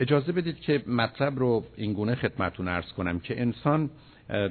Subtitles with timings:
[0.00, 3.90] اجازه بدید که مطلب رو اینگونه خدمتون ارز کنم که انسان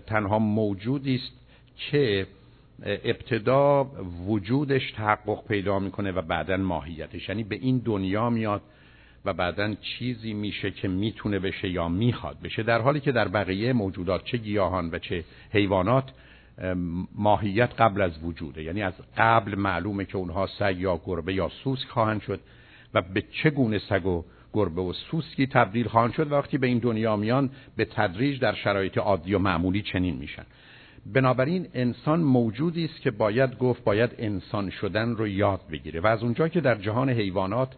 [0.07, 1.31] تنها موجودی است
[1.75, 2.27] که
[2.85, 3.83] ابتدا
[4.27, 7.29] وجودش تحقق پیدا می‌کنه و بعدا ماهیتش.
[7.29, 8.61] یعنی به این دنیا میاد
[9.25, 12.63] و بعدا چیزی میشه که می‌تونه بشه یا می‌خواد بشه.
[12.63, 16.11] در حالی که در بقیه موجودات چه گیاهان و چه حیوانات
[17.15, 18.63] ماهیت قبل از وجوده.
[18.63, 22.39] یعنی از قبل معلومه که اونها سگ یا گربه یا سوسک خواهند شد
[22.93, 24.23] و به چه گونه سگ و
[24.55, 28.97] گربه و سوسکی تبدیل خواهند شد وقتی به این دنیا میان به تدریج در شرایط
[28.97, 30.45] عادی و معمولی چنین میشن.
[31.13, 36.23] بنابراین انسان موجودی است که باید گفت باید انسان شدن رو یاد بگیره و از
[36.23, 37.69] اونجا که در جهان حیوانات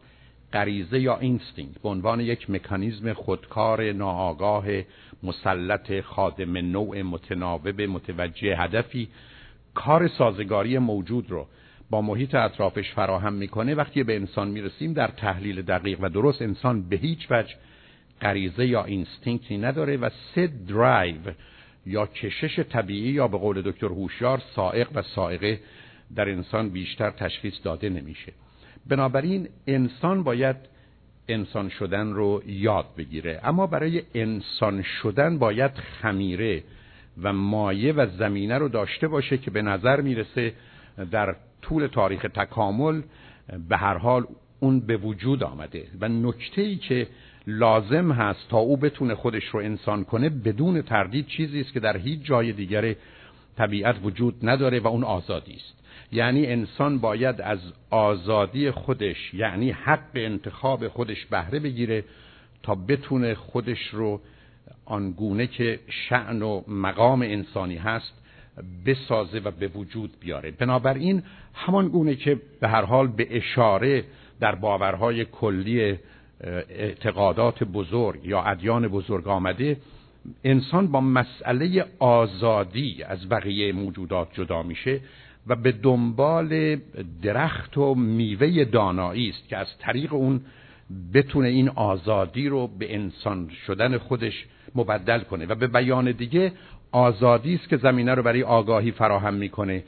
[0.53, 4.65] غریزه یا اینستینکت به عنوان یک مکانیزم خودکار ناآگاه
[5.23, 9.09] مسلط خادم نوع متناوب متوجه هدفی
[9.73, 11.47] کار سازگاری موجود رو
[11.89, 16.89] با محیط اطرافش فراهم می‌کنه وقتی به انسان می‌رسیم در تحلیل دقیق و درست انسان
[16.89, 17.55] به هیچ وجه
[18.21, 21.21] غریزه یا instinct ی نداره و سه درایو
[21.85, 25.59] یا کشش طبیعی یا به قول دکتر هوشیار سائق و سائقه
[26.15, 28.33] در انسان بیشتر تشخیص داده نمیشه.
[28.87, 30.55] بنابراین انسان باید
[31.29, 33.39] انسان شدن رو یاد بگیره.
[33.43, 35.71] اما برای انسان شدن باید
[36.01, 36.63] خمیره
[37.21, 40.53] و مایه و زمینه رو داشته باشه که به نظر می‌رسه
[41.11, 43.01] در طول تاریخ تکامل
[43.69, 44.25] به هر حال
[44.59, 47.07] اون به وجود آمده و نکته ای که
[47.47, 51.97] لازم هست تا او بتونه خودش رو انسان کنه بدون تردید چیزی است که در
[51.97, 52.95] هیچ جای دیگر
[53.57, 55.77] طبیعت وجود نداره و اون آزادی است.
[56.11, 57.59] یعنی انسان باید از
[57.89, 62.03] آزادی خودش یعنی حق انتخاب خودش بهره بگیره
[62.63, 64.21] تا بتونه خودش رو
[64.85, 68.13] آنگونه که شعن و مقام انسانی هست
[68.85, 70.51] بسازه و به وجود بیاره.
[70.51, 71.23] بنابراین
[71.53, 74.03] همان گونه که به هر حال به اشاره
[74.39, 75.97] در باورهای کلی
[76.69, 79.77] اعتقادات بزرگ یا ادیان بزرگ آمده
[80.43, 84.99] انسان با مسئله آزادی از بقیه موجودات جدا میشه
[85.47, 86.79] و به دنبال
[87.21, 90.41] درخت و میوه دانایی است که از طریق اون
[91.13, 94.45] بتونه این آزادی رو به انسان شدن خودش
[94.75, 95.45] مبدل کنه.
[95.45, 96.51] و به بیان دیگه
[96.97, 99.83] آزادی است که زمینه رو برای آگاهی فراهم می‌کنه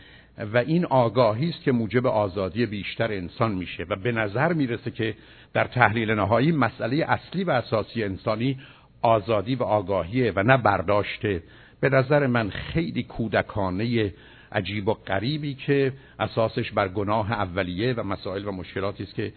[0.53, 5.15] و این آگاهی است که موجب آزادی بیشتر انسان میشه و به نظر می‌رسه که
[5.53, 8.59] در تحلیل نهایی مسئله اصلی و اساسی انسانی
[9.01, 11.43] آزادی و آگاهیه و نه برداشته.
[11.81, 14.13] به نظر من خیلی کودکانه
[14.51, 19.33] عجیب و غریبی که اساسش بر گناه اولیه و مسائل و مشکلاتی است که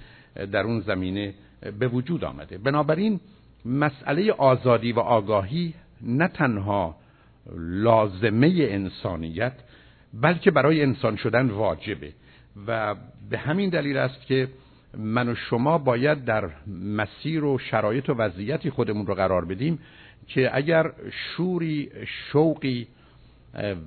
[0.52, 1.34] در اون زمینه
[1.78, 2.58] به وجود آمده.
[2.58, 3.20] بنابراین
[3.64, 7.01] مسئله آزادی و آگاهی نه تنها
[7.56, 9.52] لازمه انسانیت
[10.14, 12.12] بلکه برای انسان شدن واجبه.
[12.66, 12.94] و
[13.30, 14.48] به همین دلیل است که
[14.98, 19.78] من و شما باید در مسیر و شرایط و وضعیتی خودمون رو قرار بدیم
[20.26, 22.86] که اگر شوری شوقی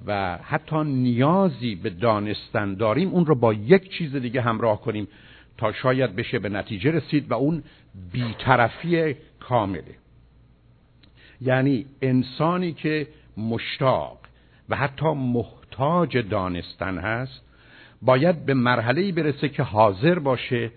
[0.06, 5.08] و حتی نیازی به دانستن داریم اون رو با یک چیز دیگه همراه کنیم
[5.58, 7.64] تا شاید بشه به نتیجه رسید و اون
[8.12, 9.96] بیطرفی کامله.
[11.42, 14.18] یعنی انسانی که مشتاق
[14.69, 17.41] و حتی محتاج دانستن هست
[18.01, 20.72] باید به مرحله برسه که حاضر باشه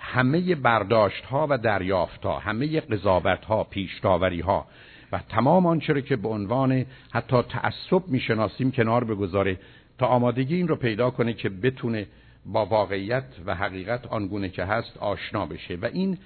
[0.00, 4.66] همه برداشت ها و دریافت ها همه قضاوت ها پیشتاوری ها
[5.12, 9.58] و تمام آنچه رو که به عنوان حتی تعصب می‌شناسیم کنار بگذاره
[9.98, 12.06] تا آمادگی این رو پیدا کنه که بتونه
[12.46, 15.76] با واقعیت و حقیقت آنگونه که هست آشنا بشه.
[15.76, 16.18] و این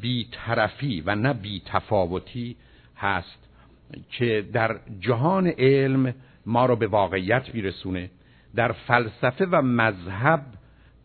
[0.00, 2.56] بیطرفی و نه بیتفاوتی
[2.96, 3.45] هست.
[4.10, 6.14] که در جهان علم
[6.46, 8.10] ما رو به واقعیت میرسونه
[8.56, 10.42] در فلسفه و مذهب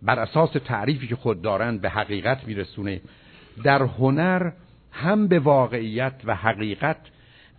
[0.02, 3.02] بر اساس تعریفی که خود دارند به حقیقت میرسونه.
[3.64, 4.52] در هنر
[4.92, 6.98] هم به واقعیت و حقیقت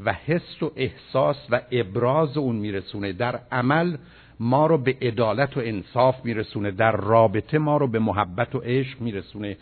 [0.00, 3.12] و حس و احساس و ابراز اون میرسونه.
[3.12, 3.96] در عمل
[4.40, 6.70] ما رو به عدالت و انصاف میرسونه.
[6.70, 9.56] در رابطه ما رو به محبت و عشق میرسونه.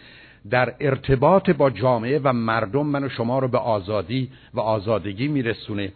[0.51, 5.93] در ارتباط با جامعه و مردم من و شما رو به آزادی و آزادگی میرسونه.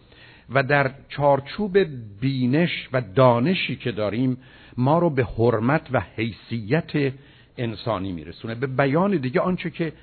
[0.49, 1.77] و در چارچوب
[2.21, 4.37] بینش و دانشی که داریم
[4.77, 7.13] ما رو به حرمت و حیثیت
[7.57, 8.55] انسانی میرسونه.
[8.55, 9.93] به بیان دیگه آنچه که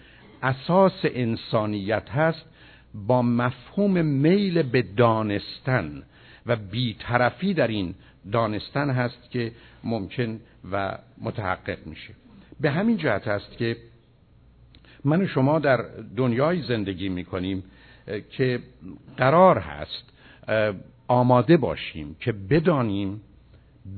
[0.42, 2.44] اساس انسانیت هست
[2.94, 6.02] با مفهوم میل به دانستن
[6.46, 7.94] و بیطرفی در این
[8.32, 9.52] دانستن هست که
[9.84, 10.40] ممکن
[10.72, 12.14] و متحقق میشه.
[12.60, 13.76] به همین جهت هست که
[15.04, 15.84] من و شما در
[16.16, 17.64] دنیای زندگی می‌کنیم
[18.30, 18.60] که
[19.16, 20.12] قرار هست
[21.08, 23.20] آماده باشیم که بدانیم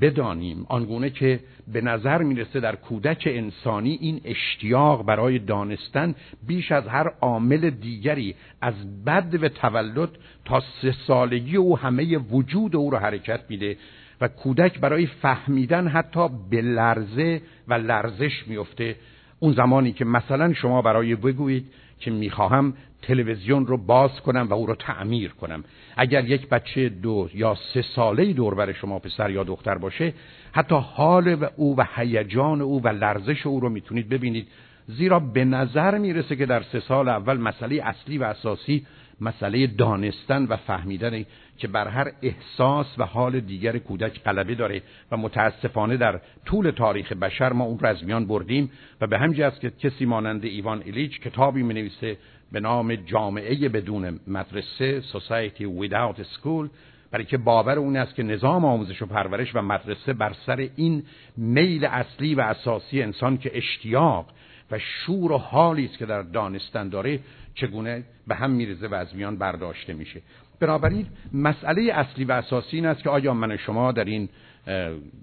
[0.01, 1.41] بدانیم آنگونه که
[1.73, 6.15] به نظر می‌رسه در کودک انسانی این اشتیاق برای دانستن
[6.47, 10.09] بیش از هر عامل دیگری از بد و تولد
[10.45, 13.77] تا سه سالگی او همه وجود او رو حرکت میده
[14.21, 18.97] و کودک برای فهمیدن حتی به لرزه و لرزش میفته
[19.45, 21.67] اون زمانی که مثلا شما برای بگویید
[22.01, 25.65] که می‌خواهم تلویزیون رو باز کنم و او رو تعمیر کنم.
[25.97, 30.13] اگر یک بچه دو یا سه ساله دور بر شما پسر یا دختر باشه
[30.53, 34.49] حتی حال او و هیجان او و لرزش او رو می‌تونید ببینید.
[34.87, 38.87] زیرا به نظر می‌رسه که در سه سال اول مسئله اصلی و اساسی
[39.21, 41.25] مسئله دانستن و فهمیدن
[41.59, 47.13] که بر هر احساس و حال دیگر کودک غلبه داره و متاسفانه در طول تاریخ
[47.13, 48.71] بشر ما اون رو از بردیم
[49.01, 52.17] و به همین است که کسی مانند ایوان ایلیچ کتابی می نویسه
[52.53, 56.69] به نام جامعه بدون مدرسه Society Without School
[57.11, 61.03] برای که باور اون است که نظام آموزش و پرورش و مدرسه بر سر این
[61.37, 64.27] میل اصلی و اساسی انسان که اشتیاق
[64.71, 67.21] و شور و حالی است که در دانستن داره
[67.55, 70.23] چگونه به هم میرزه و از میان برداشته میشه.
[70.67, 74.29] بنابراین مسئله اصلی و اساسی این است که آیا من و شما در این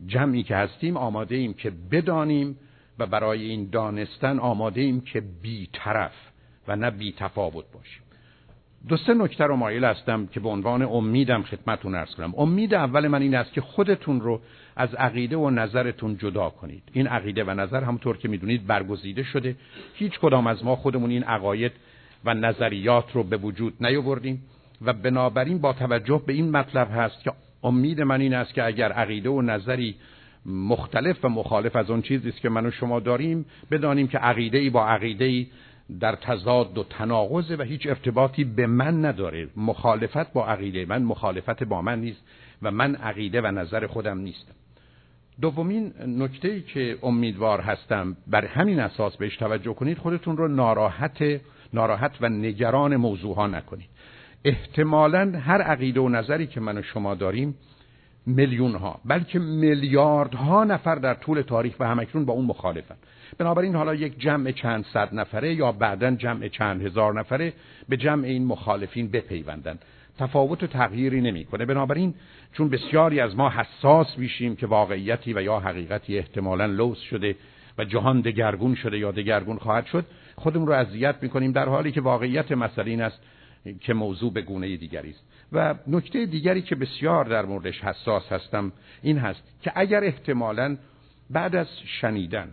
[0.08, 2.58] جمعی که هستیم آماده ایم که بدانیم
[3.00, 6.14] و برای این دانستن آماده ایم که بیطرف
[6.68, 8.02] و نه بی تفاوت باشیم.
[8.88, 12.34] دو سه نکته رو مایل هستم که به عنوان امیدم خدمتتون ارز کنم.
[12.38, 14.42] امید اول من این است که خودتون رو
[14.76, 16.84] از عقیده و نظرتون جدا کنید.
[16.94, 19.56] این عقیده و نظر همونطور که می‌دونید برگزیده شده.
[19.94, 21.72] هیچ کدام از ما خودمون این عقاید
[22.26, 24.44] و نظریات رو به وجود نیاوردیم.
[24.82, 27.32] و بنابراین با توجه به این مطلب هست که
[27.64, 29.96] امید من این است که اگر عقیده و نظری
[30.46, 34.58] مختلف و مخالف از اون چیزی است که من و شما داریم بدانیم که عقیده
[34.58, 35.48] ای با عقیده ای
[36.00, 39.48] در تضاد و تناقض و هیچ ارتباطی به من نداره.
[39.58, 42.22] مخالفت با عقیده من مخالفت با من نیست
[42.62, 44.54] و من عقیده و نظر خودم نیستم.
[45.42, 51.42] دومین نکته ای که امیدوار هستم بر همین اساس بهش توجه کنید خودتون رو ناراحت
[51.74, 53.90] ناراحت و نگران موضوع ها نکنید.
[54.46, 57.56] احتمالا هر عقیده و نظری که من و شما داریم
[58.26, 62.96] میلیون ها بلکه میلیاردها نفر در طول تاریخ و همکنون با اون مخالفن.
[63.38, 67.54] بنابراین حالا یک جمع چند صد نفره یا بعدا جمع چند هزار نفره
[67.90, 69.80] به جمع این مخالفین بپیوندن.
[70.20, 71.66] تفاوت و تغییری نمی‌کنه.
[71.66, 72.14] بنابراین
[72.54, 77.36] چون بسیاری از ما حساس میشیم که واقعیتی و یا حقیقتی احتمالا لوس شده
[77.78, 80.06] و جهان دگرگون شده یا دگرگون خواهد شد
[80.36, 83.22] خودمون رو اذیت می‌کنیم در حالی که واقعیت مسئله این است
[83.80, 85.24] که موضوع به گونه دیگری است.
[85.52, 88.72] و نکته دیگری که بسیار در موردش حساس هستم
[89.02, 90.78] این هست که اگر احتمالا
[91.30, 91.68] بعد از
[92.02, 92.50] شنیدن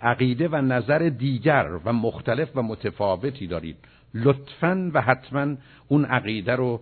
[0.00, 3.76] عقیده و نظر دیگر و مختلف و متفاوتی دارید
[4.14, 5.56] لطفا و حتما
[5.88, 6.80] اون عقیده رو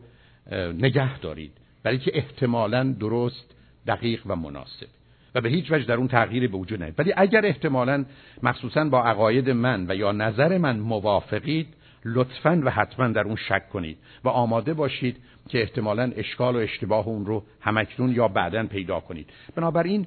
[0.52, 1.52] نگه دارید.
[1.82, 3.54] برای که احتمالا درست
[3.86, 4.86] دقیق و مناسب.
[5.34, 6.94] و به هیچ وجه در اون تغییری به وجود نیاد.
[6.98, 8.04] ولی اگر احتمالا
[8.42, 11.74] مخصوصا با عقاید من و یا نظر من موافقید
[12.04, 15.16] لطفا و حتما در اون شک کنید و آماده باشید
[15.48, 19.30] که احتمالا اشکال و اشتباه اون رو همکنون یا بعدا پیدا کنید.
[19.54, 20.06] بنابراین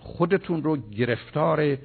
[0.00, 1.76] خودتون رو گرفتار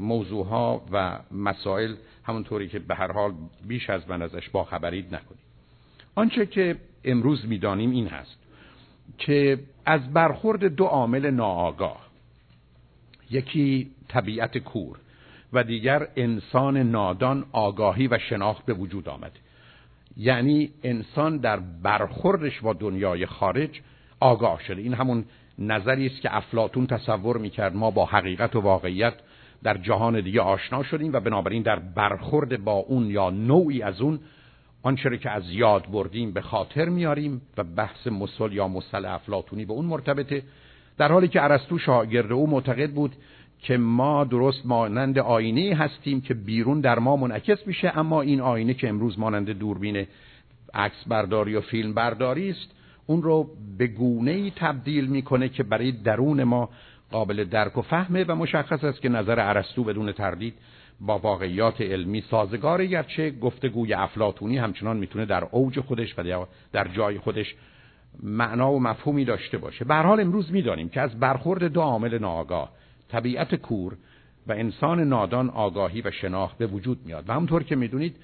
[0.00, 3.32] موضوع ها و مسائل همونطوری که به هر حال
[3.66, 5.42] بیش از من ازش باخبرید نکنید.
[6.14, 8.38] آنچه که امروز می‌دانیم این هست
[9.18, 12.08] که از برخورد دو عامل ناآگاه
[13.30, 14.98] یکی طبیعت کور
[15.52, 19.40] و دیگر انسان نادان آگاهی و شناخت به وجود آمده
[20.16, 23.80] یعنی انسان در برخوردش با دنیای خارج
[24.20, 24.82] آگاه شده.
[24.82, 25.24] این همون
[25.58, 29.14] نظری است که افلاتون تصور می‌کرد ما با حقیقت و واقعیت
[29.62, 34.20] در جهان دیگه آشنا شدیم و بنابراین در برخورد با اون یا نوعی از اون
[34.82, 39.72] آنچه که از یاد بردیم به خاطر میاریم و بحث مسل یا مسل افلاتونی به
[39.72, 40.42] اون مرتبطه.
[40.98, 43.12] در حالی که ارسطو شاگرد او معتقد بود
[43.62, 48.74] که ما درست مانند آینه هستیم که بیرون در ما منعکس میشه اما این آینه
[48.74, 50.06] که امروز مانند دوربین
[50.74, 52.70] عکس برداری و فیلم برداری است
[53.06, 56.68] اون رو به گونه ای تبدیل می‌کنه که برای درون ما
[57.10, 60.54] قابل درک و فهمه و مشخص است که نظر ارسطو بدون تردید
[61.00, 67.18] با واقعیات علمی سازگاره گرچه گفتگوی افلاتونی همچنان می‌تونه در اوج خودش و در جای
[67.18, 67.54] خودش
[68.22, 69.84] معنا و مفهومی داشته باشه.
[69.84, 72.70] به حال امروز می‌دانیم که از برخورد دو عامل ناآگاه
[73.12, 73.96] طبیعت کور
[74.46, 77.28] و انسان نادان آگاهی و شناخت به وجود میاد.
[77.28, 78.16] و همونطور که می‌دونید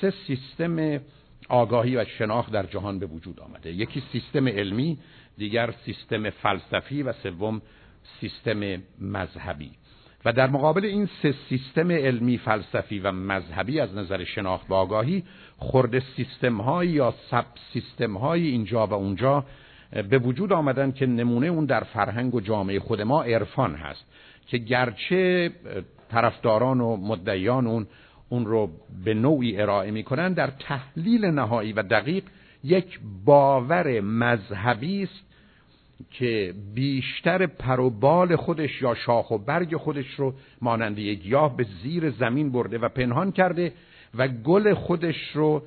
[0.00, 1.00] سه سیستم
[1.48, 3.72] آگاهی و شناخت در جهان به وجود آمده.
[3.72, 4.98] یکی سیستم علمی
[5.38, 7.62] دیگر سیستم فلسفی و سوم
[8.20, 9.70] سیستم مذهبی.
[10.24, 15.24] و در مقابل این سه سیستم علمی فلسفی و مذهبی از نظر شناخت و آگاهی
[15.56, 19.44] خورده سیستم های یا سب سیستم های اینجا و اونجا
[20.10, 24.04] به وجود آمدن که نمونه اون در فرهنگ و جامعه خود ما عرفان هست.
[24.50, 25.50] که گرچه
[26.10, 27.86] طرفداران و مدعیان اون
[28.28, 28.70] اون رو
[29.04, 32.24] به نوعی ارائه می‌کنن در تحلیل نهایی و دقیق
[32.64, 35.24] یک باور مذهبی است
[36.10, 42.10] که بیشتر پروبال خودش یا شاخ و برگ خودش رو مانند یک گیاه به زیر
[42.10, 43.72] زمین برده و پنهان کرده
[44.14, 45.62] و گل خودش رو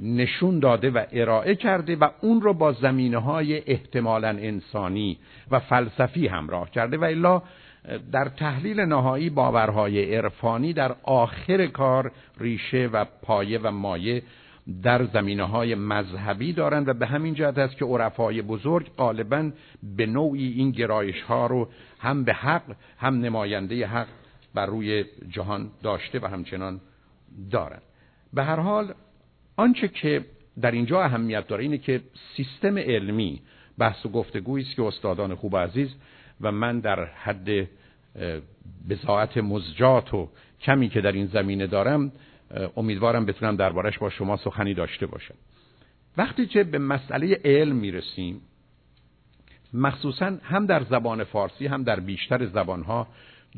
[0.00, 5.18] نشون داده و ارائه کرده و اون رو با زمینه های احتمالا انسانی
[5.50, 6.96] و فلسفی همراه کرده.
[6.96, 7.42] و الا
[8.12, 14.22] در تحلیل نهایی باورهای عرفانی در آخر کار ریشه و پایه و مایه
[14.82, 19.50] در زمینه های مذهبی دارند و به همین جهت است که عرفای بزرگ غالبا
[19.96, 24.06] به نوعی این گرایش ها رو هم به حق هم نماینده حق
[24.54, 26.80] بر روی جهان داشته و همچنان
[27.50, 27.82] دارند.
[28.32, 28.94] به هر حال
[29.56, 30.24] آنچه که
[30.60, 32.00] در اینجا اهمیت داره اینه که
[32.36, 33.40] سیستم علمی
[33.78, 35.94] بحث و گفتگویی است که استادان خوب عزیز
[36.40, 37.68] و من در حد
[38.88, 40.28] بزاعت مزجات و
[40.60, 42.12] کمی که در این زمینه دارم
[42.76, 45.34] امیدوارم بتونم دربارش با شما سخنی داشته باشم.
[46.16, 48.40] وقتی که به مسئله علم می‌رسیم
[49.72, 53.06] مخصوصا هم در زبان فارسی هم در بیشتر زبانها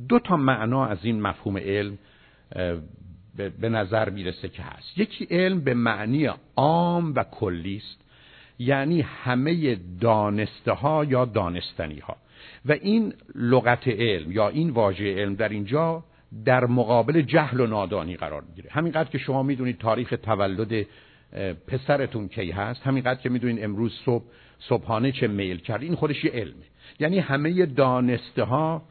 [0.08, 1.98] دو تا معنا از این مفهوم علم
[3.60, 4.98] به نظر می‌رسه که هست.
[4.98, 8.04] یکی علم به معنی عام و کلی است
[8.58, 12.16] یعنی همه دانسته ها یا دانستنی ها
[12.64, 16.04] و این لغت علم یا این واژه علم در اینجا
[16.44, 18.70] در مقابل جهل و نادانی قرار می‌گیره.
[18.70, 20.86] همینقدر که شما می‌دونید تاریخ تولد
[21.66, 24.24] پسرتون کی هست همینقدر که می‌دونید امروز صبح
[24.58, 25.82] صبحانه چه میل کرد.
[25.82, 26.64] این خودش یه علمه.
[27.00, 28.82] یعنی همه دانسته ها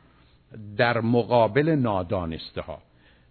[0.77, 2.82] در مقابل نادانسته ها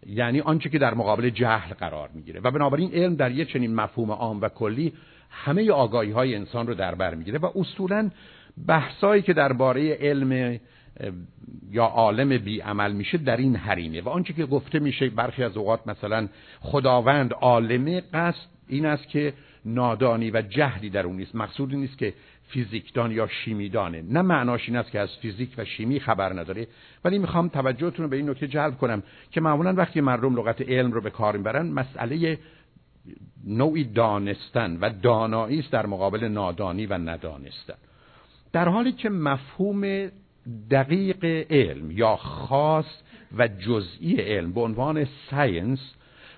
[0.07, 2.41] یعنی آنچه که در مقابل جهل قرار می‌گیره.
[2.41, 4.93] و بنابراین علم در یه چنین مفهوم عام و کلی
[5.31, 8.11] همه آگاهی های انسان رو در بر می‌گیره و اصولا
[8.69, 10.59] بحثایی که درباره علم
[11.71, 15.57] یا عالم بی عمل میشه در این حرینه و آنچه که گفته میشه برخی از
[15.57, 16.29] اوقات مثلا
[16.61, 19.33] خداوند عالمه قصد این است که
[19.65, 21.35] نادانی و جهلی در اون نیست.
[21.35, 22.15] مقصود نیست که
[22.49, 24.03] فیزیکدان یا شیمیدانه.
[24.03, 26.67] نه معناش این است که از فیزیک و شیمی خبر نداره.
[27.05, 30.93] ولی می‌خوام توجهتون رو به این نکته جلب کنم که معمولا وقتی مردم لغت علم
[30.93, 32.39] رو به کار می‌برن مسئله
[33.47, 37.75] نوعی دانستن و دانایی است در مقابل نادانی و ندانستن.
[38.57, 40.11] در حالی که مفهوم
[40.71, 42.87] دقیق علم یا خاص
[43.39, 45.95] و جزئی علم به عنوان ساینس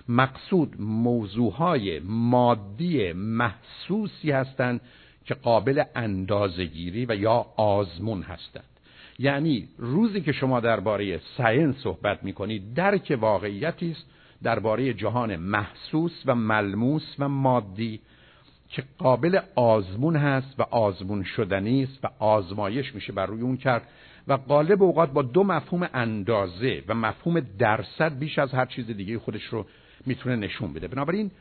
[0.09, 4.81] مقصود موضوعهای مادی محسوسی هستند
[5.25, 8.79] که قابل اندازگیری و یا آزمون هستند.
[9.19, 14.05] یعنی روزی که شما درباره ساینس صحبت می کنید درک واقعیتی است
[14.43, 17.99] درباره جهان محسوس و ملموس و مادی
[18.69, 23.87] که قابل آزمون هست و آزمون شدنی است و آزمایش میشه بر روی اون کرد.
[24.27, 29.19] و قالب اوقات با دو مفهوم اندازه و مفهوم درصد بیش از هر چیز دیگه
[29.19, 29.65] خودش رو
[30.05, 30.87] می‌تونه نشون بده.
[30.87, 31.31] بنابراین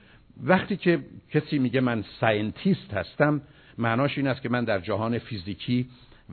[0.43, 0.99] وقتی که
[1.31, 3.41] کسی میگه من scientist هستم
[3.79, 5.89] معناش این است که من در جهان فیزیکی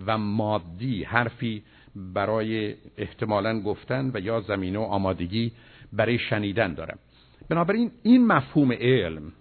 [0.06, 1.64] و مادی حرفی
[1.96, 5.52] برای احتمالا گفتن و یا زمینه و آمادگی
[5.94, 7.00] برای شنیدن دارم.
[7.50, 9.34] بنابراین این مفهوم علم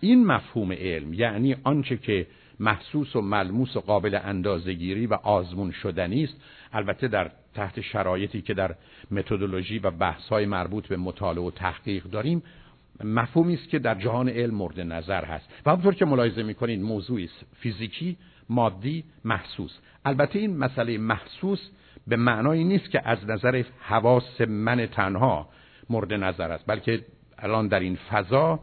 [0.00, 2.26] این مفهوم علم یعنی آنچه که
[2.60, 6.36] محسوس و ملموس و قابل اندازهگیری و آزمون شدنی است
[6.72, 8.74] البته در تحت شرایطی که در
[9.10, 12.42] متدولوژی و بحث‌های مربوط به مطالعه و تحقیق داریم
[13.04, 15.48] مفهومی است که در جهان علم مورد نظر هست.
[15.66, 17.46] و همونطور که ملاحظه می‌کنید موضوعی است.
[17.60, 18.16] فیزیکی
[18.48, 19.78] مادی محسوس.
[20.04, 21.68] البته این مسئله محسوس
[22.06, 25.48] به معنایی نیست که از نظر حواس من تنها
[25.90, 27.04] مورد نظر است بلکه
[27.38, 28.60] الان در این فضا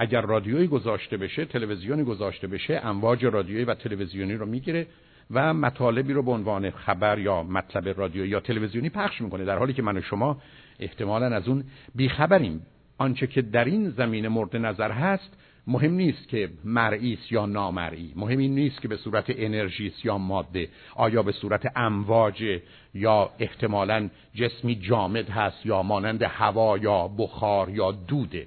[0.00, 4.86] اگر رادیویی گذاشته بشه تلویزیونی گذاشته بشه امواج رادیویی و تلویزیونی رو می‌گیره
[5.30, 9.72] و مطالبی رو به عنوان خبر یا مطلب رادیویی یا تلویزیونی پخش می‌کنه در حالی
[9.72, 10.36] که من و شما
[10.80, 11.64] احتمالا از اون
[11.94, 12.62] بیخبریم.
[12.98, 18.12] آنچه که در این زمینه مورد نظر هست مهم نیست که مرئی یا نامرئی.
[18.16, 20.68] مهم این نیست که به صورت انرژی یا ماده.
[20.94, 22.60] آیا به صورت امواج
[22.94, 28.46] یا احتمالا جسمی جامد هست یا مانند هوا یا بخار یا دوده.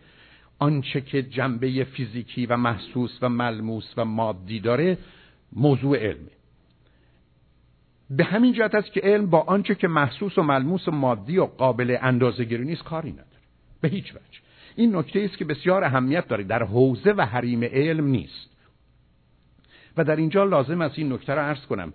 [0.60, 4.98] آنچه که جنبه فیزیکی و محسوس و ملموس و مادی داره
[5.54, 6.32] موضوع علمه.
[8.10, 11.46] به همین جهت است که علم با آنچه که محسوس و ملموس و مادی و
[11.46, 13.28] قابل اندازه‌گیری نیست کاری نداره.
[13.82, 14.40] به هیچ وجه.
[14.76, 16.44] این نکته است که بسیار اهمیت داره.
[16.44, 18.50] در حوزه و حریم علم نیست.
[19.98, 21.94] و در اینجا لازم است این نکته را عرض کنم.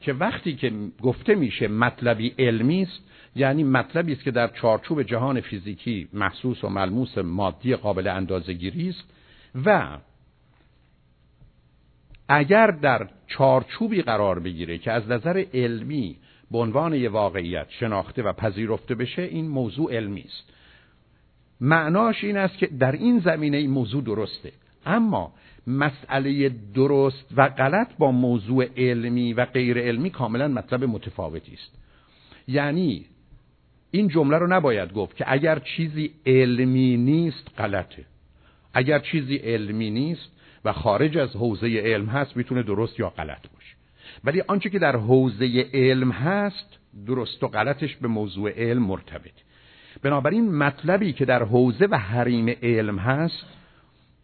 [0.00, 3.00] که وقتی که گفته میشه مطلبی علمی است
[3.36, 9.04] یعنی مطلبی است که در چارچوب جهان فیزیکی محسوس و ملموس مادی قابل اندازه‌گیری است
[9.64, 9.98] و
[12.28, 16.16] اگر در چارچوبی قرار بگیره که از نظر علمی
[16.50, 20.52] به عنوان یه واقعیت شناخته و پذیرفته بشه این موضوع علمی است.
[21.60, 24.52] معناش این است که در این زمینه این موضوع درسته.
[24.86, 25.32] اما
[25.68, 31.78] مسئله درست و غلط با موضوع علمی و غیر علمی کاملا مطلب متفاوتی است.
[32.48, 33.04] یعنی
[33.90, 38.04] این جمله رو نباید گفت که اگر چیزی علمی نیست غلطه.
[38.74, 40.30] اگر چیزی علمی نیست
[40.64, 43.76] و خارج از حوزه علم هست می‌تونه درست یا غلط باشه.
[44.24, 49.32] ولی آنچه که در حوزه علم هست درست و غلطش به موضوع علم مرتبط
[50.02, 53.44] بنابراین مطلبی که در حوزه و حریم علم هست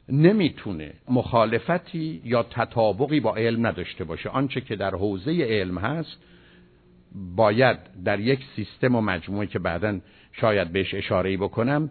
[0.08, 4.28] نمی‌تونه مخالفتی یا تطابقی با علم نداشته باشه.
[4.28, 6.16] آنچه که در حوزه علم هست
[7.36, 10.00] باید در یک سیستم و مجموعه که بعدا
[10.32, 11.90] شاید بهش اشاره بکنم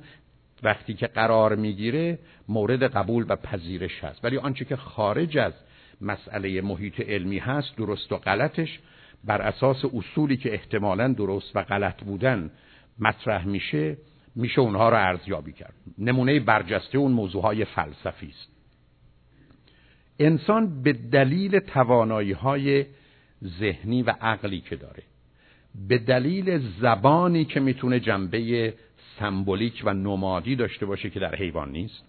[0.64, 4.26] وقتی که قرار می‌گیره مورد قبول و پذیرش هست.
[4.26, 5.54] ولی آنچه که خارج از
[6.02, 8.80] مسئله محیط علمی هست درست و غلطش
[9.24, 12.52] بر اساس اصولی که احتمالا درست و غلط بودن
[13.00, 13.98] مطرح میشه
[14.36, 15.74] میشه اونها رو ارزیابی کرد.
[15.98, 18.54] نمونه برجسته اون موضوع های فلسفی است.
[20.20, 22.86] انسان به دلیل توانایی های
[23.60, 25.04] ذهنی و عقلی که داره
[25.88, 28.74] به دلیل زبانی که می‌تونه جنبه
[29.20, 32.04] سمبولیک و نمادی داشته باشه که در حیوان نیست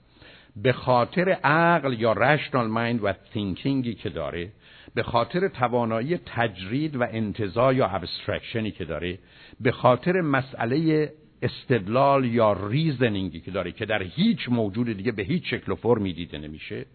[0.57, 4.53] به خاطر عقل یا rational mind و thinking ی که داره
[4.95, 9.19] به خاطر توانایی تجرید و انتزاع یا abstraction ی که داره
[9.61, 11.13] به خاطر مسئله
[11.45, 15.75] استدلال یا reasoning ی که داره که در هیچ موجود دیگه به هیچ شکل و
[15.75, 16.87] فرمی دیده نمیشه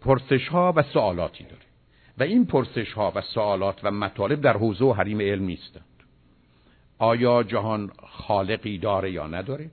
[0.00, 1.62] پرسش ها و سوالاتی داره.
[2.18, 5.84] و این پرسش ها و سوالات و مطالب در حوزه و حریم علم نیستند.
[6.98, 9.70] آیا جهان خالقی داره یا نداره؟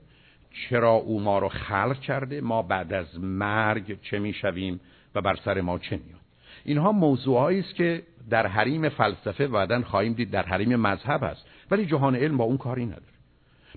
[0.50, 4.80] چرا او ما رو خلق کرده؟ ما بعد از مرگ چه می‌شویم
[5.14, 6.20] و بر سر ما چه میاد
[6.64, 11.46] اینها موضوعهایی است که در حریم فلسفه بعدا خواهیم دید در حریم مذهب هست.
[11.70, 13.02] ولی جهان علم با اون کاری نداره.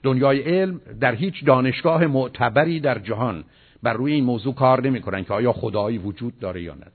[0.04, 3.44] دنیای علم در هیچ دانشگاه معتبری در جهان
[3.84, 6.92] بر روی این موضوع کار نمی‌کنن که آیا خدایی وجود داره یا نداره.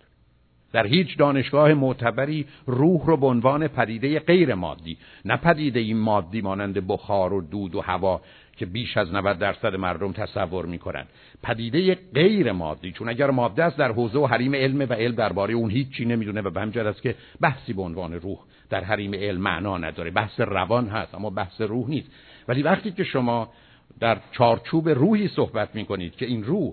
[0.72, 6.40] در هیچ دانشگاه معتبری روح رو به عنوان پدیده غیر مادی نه پدیده این مادی
[6.40, 8.20] مانند بخار و دود و هوا
[8.56, 11.04] که بیش از 90 درصد مردم تصور می‌کنن
[11.42, 15.54] پدیده غیر مادی چون اگر ماده است در حوزه و حریم علم و علم درباره
[15.54, 18.38] اون هیچ چی نمی‌دونه و به همجر است که بحثی به عنوان روح
[18.70, 20.10] در حریم علم معنا نداره.
[20.10, 22.10] بحث روان هست اما بحث روح نیست.
[22.48, 23.52] ولی وقتی که شما
[24.00, 26.72] در چارچوب روحی صحبت می‌کنید که این روح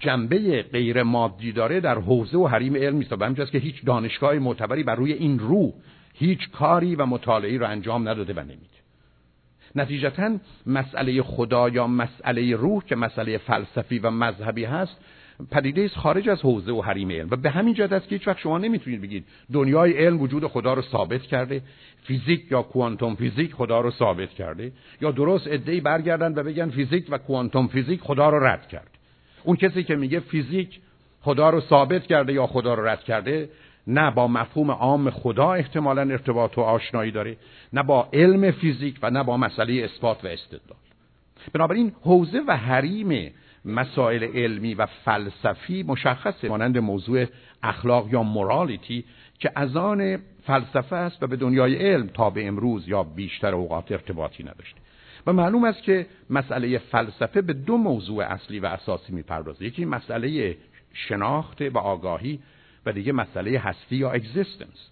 [0.00, 4.34] جنبه غیر مادی داره در حوزه و حریم علم نیست و همجاست که هیچ دانشگاه
[4.34, 5.72] معتبری بر روی این روح
[6.14, 8.81] هیچ کاری و مطالعه رو انجام نداده و نمیده.
[9.76, 14.96] نتیجتا مسئله خدا یا مسئله روح که مسئله فلسفی و مذهبی هست
[15.50, 17.28] پدیده است خارج از حوزه و حریم علم.
[17.30, 20.74] و به همین جهت است که هیچ وقت شما نمی‌تونید بگید دنیای علم وجود خدا
[20.74, 21.62] رو ثابت کرده
[22.04, 27.06] فیزیک یا کوانتوم فیزیک خدا رو ثابت کرده یا درست ادعی برگردن و بگن فیزیک
[27.10, 28.90] و کوانتوم فیزیک خدا رو رد کرد.
[29.44, 30.80] اون کسی که میگه فیزیک
[31.20, 33.48] خدا رو ثابت کرده یا خدا رو رد کرده
[33.86, 37.36] نه با مفهوم عام خدا احتمالا ارتباط و آشنایی داره
[37.72, 40.78] نه با علم فیزیک و نه با مسئله اثبات و استدلال.
[41.52, 43.32] بنابراین حوزه و حریم
[43.64, 47.26] مسائل علمی و فلسفی مشخصه مانند موضوع
[47.62, 49.04] اخلاق یا مورالیتی
[49.38, 53.92] که از آن فلسفه است و به دنیای علم تا به امروز یا بیشتر اوقات
[53.92, 54.80] ارتباطی نداشته.
[55.26, 59.64] و معلوم است که مسئله فلسفه به دو موضوع اصلی و اساسی می‌پردازه.
[59.64, 60.56] یکی مسئله
[60.92, 62.40] شناخت و آگاهی
[62.86, 64.90] و دیگه مسئله هستی یا اگزیستنس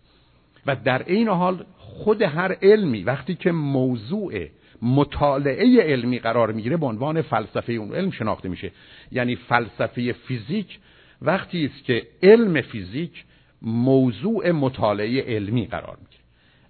[0.66, 4.46] و در این حال خود هر علمی وقتی که موضوع
[4.82, 8.72] مطالعه علمی قرار می‌گیره به عنوان فلسفه اون علم شناخته میشه.
[9.12, 10.78] یعنی فلسفه فیزیک
[11.22, 13.24] وقتی است که علم فیزیک
[13.62, 16.22] موضوع مطالعه علمی قرار می‌گیره.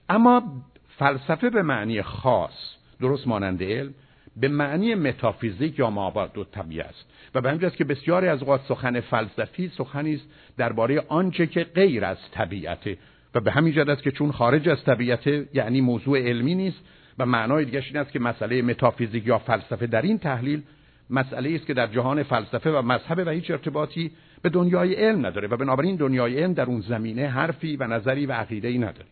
[0.09, 0.63] اما
[0.99, 3.95] فلسفه به معنی خاص درست مانند علم
[4.37, 7.05] به معنی متافیزیک یا مابعد و طبیعه است.
[7.35, 12.05] و به همین که بسیاری از اوقات سخن فلسفی سخنی است درباره آنچه که غیر
[12.05, 12.99] از طبیعته
[13.35, 16.81] و به همین است که چون خارج از طبیعت یعنی موضوع علمی نیست
[17.19, 20.63] و معنای دیگه این است که مسئله متافیزیک یا فلسفه در این تحلیل
[21.11, 24.11] مسئله است که در جهان فلسفه و مذهب و هیچ ارتباطی
[24.43, 28.33] به دنیای علم نداره و بنابراین دنیای علم در اون زمینه حرفی و نظری و
[28.33, 29.07] عقیده نداره.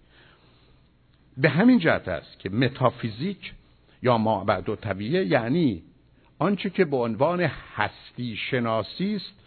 [1.36, 3.52] به همین جهت است که متافیزیک
[4.02, 5.82] یا بعد و طبیعه یعنی
[6.38, 7.40] آنچه که به عنوان
[7.74, 9.37] هستی شناسی است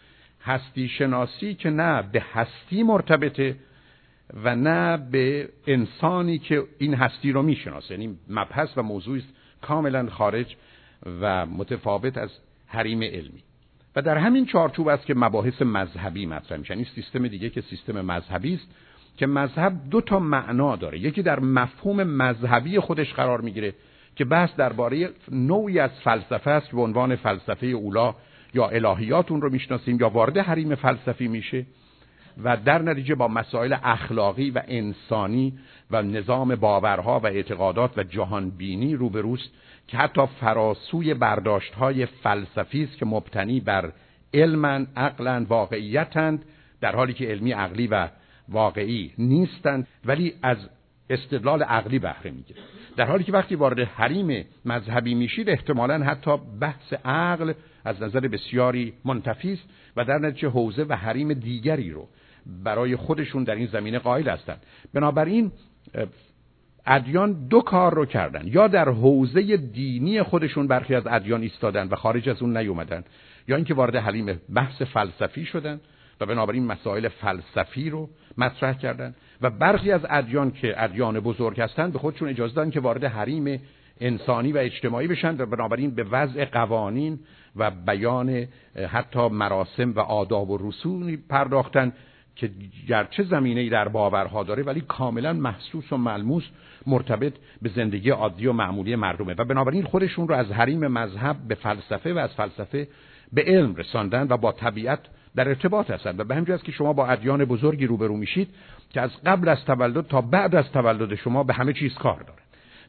[0.44, 3.56] هستی شناسی که نه به هستی مرتبطه
[4.44, 7.94] و نه به انسانی که این هستی رو می‌شناسه.
[7.94, 9.24] یعنی مبحث و موضوعی
[9.62, 10.56] کاملا خارج
[11.20, 12.30] و متفاوت از
[12.66, 13.42] حریم علمی.
[13.96, 16.74] و در همین چارچوب است که مباحث مذهبی مطرح میشن.
[16.74, 18.68] این سیستم دیگه که سیستم مذهبی است
[19.16, 20.98] که مذهب دو تا معنا داره.
[20.98, 23.74] یکی در مفهوم مذهبی خودش قرار می‌گیره
[24.16, 28.14] که بحث درباره نوعی از فلسفه است به عنوان فلسفه اولا
[28.54, 31.66] یا الهیات اون رو می‌شناسیم یا وارد حریم فلسفی میشه
[32.44, 35.58] و در نتیجه با مسائل اخلاقی و انسانی
[35.90, 39.50] و نظام باورها و اعتقادات و جهان بینی روبروست
[39.88, 43.92] که حتی فراسوی برداشت های فلسفی است که مبتنی بر
[44.34, 46.44] علما عقلا واقعیتند
[46.80, 48.08] در حالی که علمی عقلی و
[48.48, 50.56] واقعی نیستند ولی از
[51.10, 52.60] استدلال عقلی بهره می‌گیره.
[52.96, 57.52] در حالی که وقتی وارد حریم مذهبی میشید احتمالا حتی بحث عقل
[57.84, 59.62] از نظر بسیاری منتفی است
[59.96, 62.08] و در نتیجه حوزه و حریم دیگری رو
[62.64, 64.62] برای خودشون در این زمینه قائل هستند
[64.94, 65.52] بنابراین
[66.86, 68.42] ادیان دو کار رو کردن.
[68.44, 73.04] یا در حوزه دینی خودشون برخی از ادیان ایستادن و خارج از اون نیومدن
[73.48, 75.80] یا اینکه وارد حلیم بحث فلسفی شدن
[76.20, 79.14] و بنابراین مسائل فلسفی رو مطرح کردن.
[79.40, 83.60] و برخی از ادیان که ادیان بزرگ هستند به خودشون اجازه دادن که وارد حریم
[84.00, 87.18] انسانی و اجتماعی بشن و بنابراین به وضع قوانین
[87.56, 88.46] و بیان
[88.88, 91.92] حتی مراسم و آداب و رسومی پرداختن
[92.36, 92.50] که
[92.88, 96.44] گرچه زمینه در باورها داره ولی کاملا محسوس و ملموس
[96.86, 99.34] مرتبط به زندگی عادی و معمولی مردمه.
[99.38, 102.88] و بنابراین خودشون رو از حریم مذهب به فلسفه و از فلسفه
[103.32, 105.00] به علم رساندن و با طبیعت
[105.36, 108.48] در ارتباط هستند و به همین که شما با ادیان بزرگی روبرو میشید
[108.90, 112.42] که از قبل از تولد تا بعد از تولد شما به همه چیز کار داره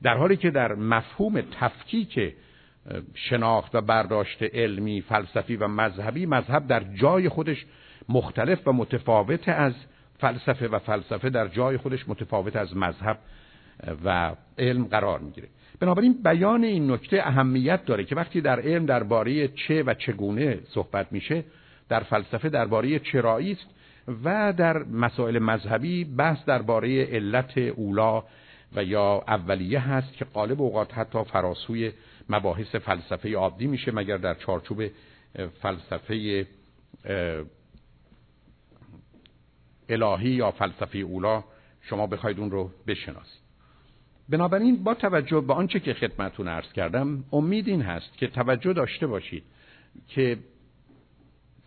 [0.04, 2.34] در حالی که در مفهوم تفکیک
[3.16, 6.26] شناخت و برداشت علمی فلسفی و مذهبی.
[6.26, 7.66] مذهب در جای خودش
[8.10, 9.74] مختلف و متفاوت از
[10.20, 13.20] فلسفه و فلسفه در جای خودش متفاوت از مذهب
[14.06, 15.48] و علم قرار می‌گیره.
[15.80, 21.12] بنابراین بیان این نکته اهمیت داره که وقتی در علم درباره چه و چگونه صحبت
[21.12, 21.44] میشه
[21.90, 23.68] در فلسفه درباره چرایی است
[24.24, 28.24] و در مسائل مذهبی بحث درباره علت اولا
[28.76, 31.92] و یا اولیه هست که قالب اوقات حتی فراسوی
[32.30, 34.84] مباحث فلسفه عادی میشه مگر در چارچوب
[35.62, 36.48] فلسفه
[39.90, 41.44] الهی یا فلسفه اولا
[41.82, 43.44] شما بخواید اون رو بشناسید.
[44.30, 49.08] بنابراین با توجه به آنچه که خدمتون عرض کردم امید این هست که توجه داشته
[49.08, 49.44] باشید
[50.08, 50.38] که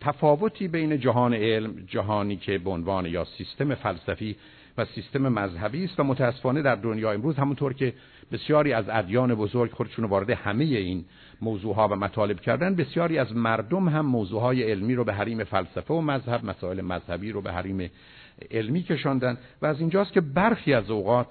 [0.01, 4.35] تفاوتی بین جهان علم جهانی که به عنوان یا سیستم فلسفی
[4.77, 7.93] و سیستم مذهبی است و متاسفانه در دنیا امروز همونطور که
[8.31, 11.05] بسیاری از ادیان بزرگ خودشون وارد همه این
[11.41, 12.75] موضوعها و مطالب کردن.
[12.75, 17.41] بسیاری از مردم هم موضوعهای علمی رو به حریم فلسفه و مذهب مسائل مذهبی رو
[17.41, 17.91] به حریم
[18.51, 19.37] علمی کشاندن.
[19.61, 21.27] و از اینجاست که برخی از اوقات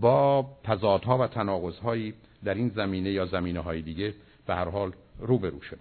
[0.00, 4.14] با تضادها و تناقضهایی در این زمینه یا زمینه های دیگه
[4.46, 5.80] به هر حال روبرو شده.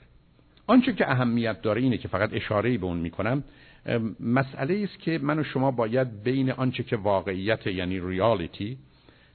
[0.67, 3.43] آنچه که اهمیت داره اینه که فقط اشاره به اون می‌کنم.
[4.19, 8.77] مسئله است که من و شما باید بین آنچه که واقعیت یعنی reality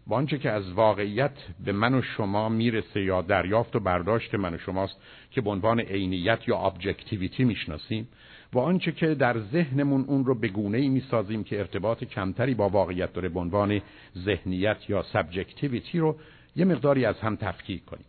[0.09, 1.33] با آنچه که از واقعیت
[1.65, 4.97] به من و شما می‌رسه یا دریافت و برداشت من و شماست
[5.31, 8.09] که به عنوان عینیت یا objectivity می‌شناسیم
[8.53, 12.69] و آنچه که در ذهنمون اون رو به گونه ای می‌سازیم که ارتباط کمتری با
[12.69, 13.81] واقعیت داره به عنوان
[14.19, 16.17] ذهنیت یا subjectivity رو
[16.57, 18.07] یه مقداری از هم تفکیک کنیم.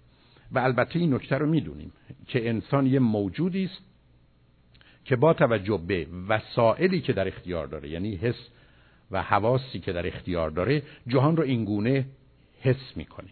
[0.51, 1.91] و البته این نکته رو می‌دونیم
[2.27, 3.81] که انسان یه موجودی است
[5.05, 8.49] که با توجه به وسائلی که در اختیار داره یعنی حس
[9.11, 12.05] و حواسی که در اختیار داره جهان رو اینگونه
[12.61, 13.27] حس می‌کنه.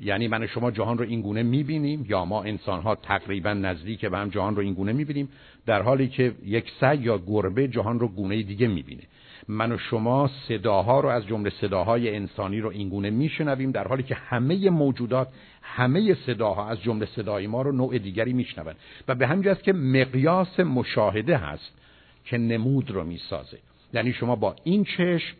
[0.00, 4.28] یعنی من شما جهان رو اینگونه می‌بینیم یا ما انسان ها تقریبا نزدیک به هم
[4.28, 5.28] جهان رو اینگونه می‌بینیم
[5.66, 9.02] در حالی که یک سگ یا گربه جهان رو گونه دیگه می‌بینه.
[9.48, 14.14] من و شما صداها رو از جمله صداهای انسانی رو اینگونه میشنویم در حالی که
[14.14, 15.28] همه موجودات
[15.62, 18.76] همه صداها از جمله صدای ما رو نوع دیگری میشنوند
[19.08, 21.72] و به همین که مقیاس مشاهده هست
[22.24, 23.58] که نمود رو می‌سازه.
[23.92, 25.36] یعنی شما با این چشم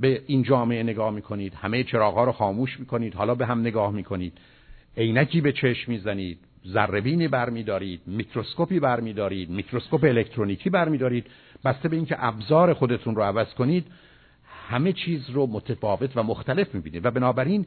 [0.00, 4.38] به این جامعه نگاه می‌کنید همه چراغها رو خاموش می‌کنید حالا به هم نگاه می‌کنید.
[4.96, 11.26] عینکی به چشم می‌زنید ذرهبینی برمیدارید میکروسکوپی برمیدارید میکروسکوپ الکترونیکی برمیدارید.
[11.64, 13.86] بسته به اینکه ابزار خودتون رو عوض کنید
[14.68, 17.06] همه چیز رو متفاوت و مختلف می‌بینید.
[17.06, 17.66] و بنابراین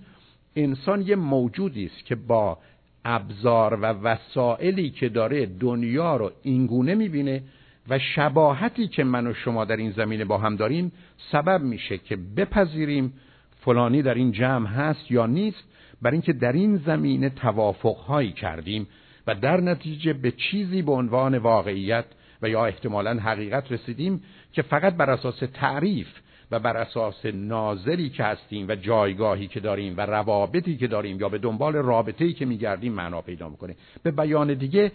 [0.56, 2.58] انسان یه موجودی است که با
[3.06, 7.44] ابزار و وسایلی که داره دنیا رو اینگونه می‌بینه
[7.90, 10.92] و شباهتی که من و شما در این زمینه با هم داریم
[11.32, 13.14] سبب میشه که بپذیریم
[13.62, 15.64] فلانی در این جمع هست یا نیست.
[16.02, 18.88] بر اینکه در این زمینه توافقهایی کردیم
[19.28, 22.06] و در نتیجه به چیزی به عنوان واقعیت
[22.42, 24.24] و یا احتمالا حقیقت رسیدیم
[24.54, 26.08] که فقط بر اساس تعریف
[26.52, 31.30] و بر اساس ناظری که هستیم و جایگاهی که داریم و روابطی که داریم یا
[31.30, 33.76] به دنبال رابطه‌ای که میگردیم معنا پیدا می‌کنه.
[34.04, 34.92] به بیان دیگه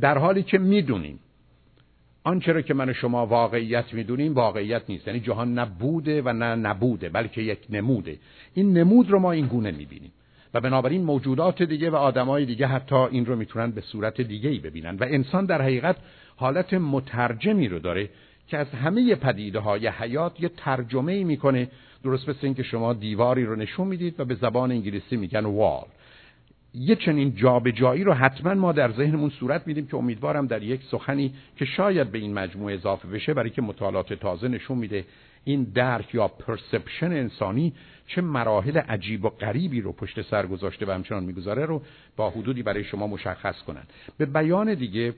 [0.00, 1.20] در حالی که می‌دونیم
[2.24, 5.06] آنچه را که من و شما واقعیت می‌دونیم واقعیت نیست.
[5.06, 8.18] یعنی جهان نبوده و نه نبوده بلکه یک نموده.
[8.54, 10.12] این نمود رو ما این گونه می‌بینیم.
[10.54, 14.58] و بنابراین موجودات دیگه و آدمای دیگه حتی این رو می‌تونن به صورت دیگه ای
[14.58, 14.96] ببینن.
[14.96, 15.96] و انسان در حقیقت
[16.36, 18.08] حالت مترجمی رو داره
[18.48, 21.68] که از همه پدیده های حیات یه ترجمه ای می‌کنه
[22.04, 25.86] درست مثل اینکه شما دیواری رو نشون می‌دید و به زبان انگلیسی میگن وال
[26.78, 31.34] یه چنین جابجایی رو حتما ما در ذهنمون صورت میدیم که امیدوارم در یک سخنی
[31.56, 35.04] که شاید به این مجموعه اضافه بشه برای که مطالعات تازه نشون میده
[35.44, 37.72] این درک یا پرسپشن انسانی
[38.06, 41.82] چه مراحل عجیب و غریبی رو پشت سر گذاشته و همچنان می‌گذاره رو
[42.16, 43.82] با حدودی برای شما مشخص کنن.
[44.18, 45.14] به بیان دیگه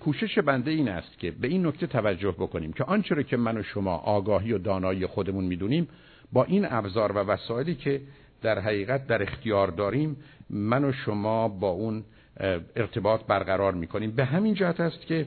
[0.00, 3.58] کوشش بنده این است که به این نکته توجه بکنیم که آنچه رو که من
[3.58, 5.88] و شما آگاهی و دانایی خودمون می‌دونیم
[6.32, 8.00] با این ابزار و وسایلی که
[8.42, 10.16] در حقیقت در اختیار داریم
[10.52, 12.04] من و شما با اون
[12.76, 14.10] ارتباط برقرار می‌کنیم.
[14.10, 15.26] به همین جهت است که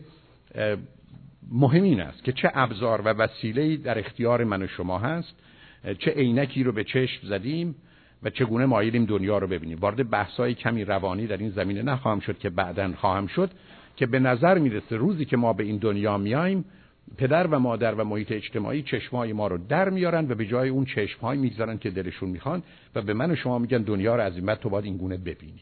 [1.52, 5.36] مهم این است که چه ابزار و وسیله‌ای در اختیار من و شما هست
[6.00, 7.76] چه عینکی رو به چشم زدیم
[8.24, 9.78] و چگونه مایلیم دنیا رو ببینیم.
[9.80, 13.52] وارد بحث‌های کمی روانی در این زمینه نخواهم شد که بعدا خواهم شد
[13.96, 16.66] که به نظر می‌رسه روزی که ما به این دنیا میایم
[17.18, 20.86] پدر و مادر و محیط اجتماعی چشمای ما رو در میارن و به جای اون
[20.86, 22.64] چشمهایی می‌گذارن که دلشون می‌خوان
[22.96, 25.62] و به من و شما میگن دنیا رو از این تو باید این گونه ببینی.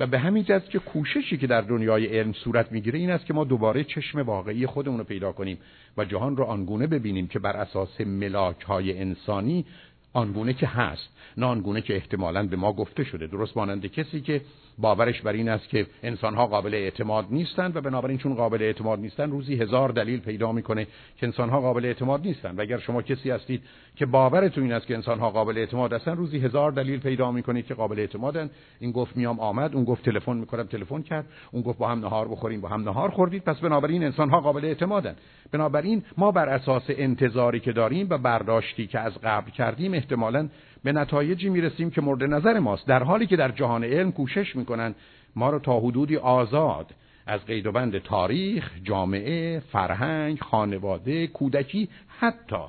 [0.00, 3.34] و به همین جهت که کوششی که در دنیای علم صورت می‌گیره این است که
[3.34, 5.58] ما دوباره چشم واقعی خودمون رو پیدا کنیم
[5.96, 9.64] و جهان رو آنگونه ببینیم که بر اساس ملاک های انسانی
[10.12, 13.26] آنگونه که هست نه آنگونه که احتمالا به ما گفته شده.
[13.26, 14.40] درست مانند کسی که
[14.82, 19.30] باورش بر این است که انسانها قابل اعتماد نیستند و بنابراین چون قابل اعتماد نیستند
[19.30, 22.58] روزی هزار دلیل پیدا می‌کنه که انسانها قابل اعتماد نیستند.
[22.58, 23.62] و اگر شما کسی هستید
[23.96, 27.74] که باورتون این است که انسانها قابل اعتماد هستند روزی هزار دلیل پیدا می‌کنید که
[27.74, 31.24] قابل اعتمادن این گفت میام آمد اون گفت تلفن می‌کنم تلفن کرد.
[31.52, 33.44] اون گفت با هم نهار بخوریم با هم نهار خوردید.
[33.44, 35.16] پس بنابراین انسانها قابل اعتمادن
[35.52, 40.48] بنابراین ما بر اساس انتظاری که داریم و برداشتی که از قبل کردیم احتمالاً
[40.84, 42.86] به نتایجی می‌رسیم که مورد نظر ماست.
[42.86, 44.94] در حالی که در جهان علم کوشش می‌کنن
[45.36, 46.94] ما رو تا حدودی آزاد
[47.26, 52.64] از قید و بند تاریخ، جامعه، فرهنگ، خانواده، کودکی حتی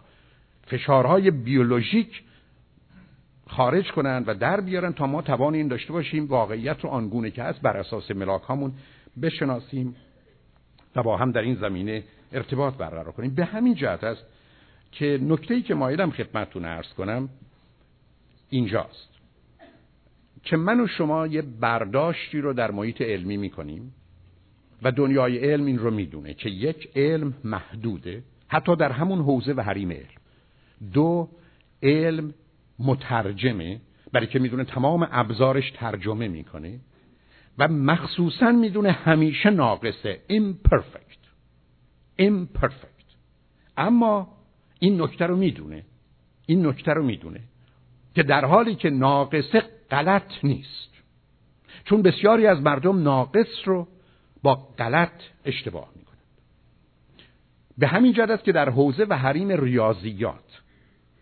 [0.67, 2.23] فشارهای بیولوژیک
[3.47, 7.43] خارج کنند و در بیارن تا ما توان این داشته باشیم واقعیت رو آنگونه که
[7.43, 8.73] هست بر اساس ملاک هامون
[9.21, 9.95] بشناسیم
[10.95, 13.35] و با هم در این زمینه ارتباط برقرار کنیم.
[13.35, 14.25] به همین جهت است
[14.91, 17.29] که نکته‌ای که مایلم خدمتتون عرض کنم
[18.53, 19.09] اینجاست.
[20.43, 23.93] که من و شما یه برداشتی رو در محیط علمی می‌کنیم
[24.81, 29.61] و دنیای علم این رو می‌دونه که یک علم محدوده حتی در همون حوزه و
[29.61, 30.21] حریم علم.
[30.93, 31.29] دو
[31.83, 32.33] علم
[32.79, 36.79] مترجمه برای که می‌دونه تمام ابزارش ترجمه می‌کنه
[37.57, 41.23] و مخصوصا می‌دونه همیشه ناقصه imperfect.
[42.19, 43.17] imperfect.
[43.77, 44.37] اما
[44.79, 45.85] این نکته رو می‌دونه
[46.45, 47.39] این نکته رو می‌دونه.
[48.15, 50.89] که در حالی که ناقصه غلط نیست.
[51.85, 53.87] چون بسیاری از مردم ناقص رو
[54.43, 56.17] با غلط اشتباه می‌کنند.
[57.77, 60.61] به همین جد است که در حوزه و حریم ریاضیات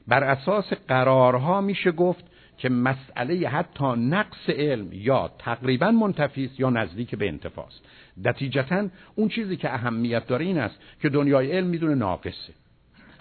[0.07, 2.25] بر اساس قرارها میشه گفت
[2.57, 7.81] که مسئله حتی نقص علم یا تقریبا منتفی یا نزدیک به انتفاست
[8.23, 12.53] نتیجتا اون چیزی که اهمیت داره این است که دنیای علم می‌دونه ناقصه.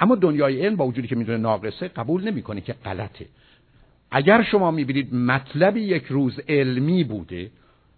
[0.01, 3.27] اما دنیای علم با وجودی که می‌دونه ناقصه قبول نمی‌کنه که غلطه.
[4.11, 7.51] اگر شما می‌بینید مطلب یک روز علمی بوده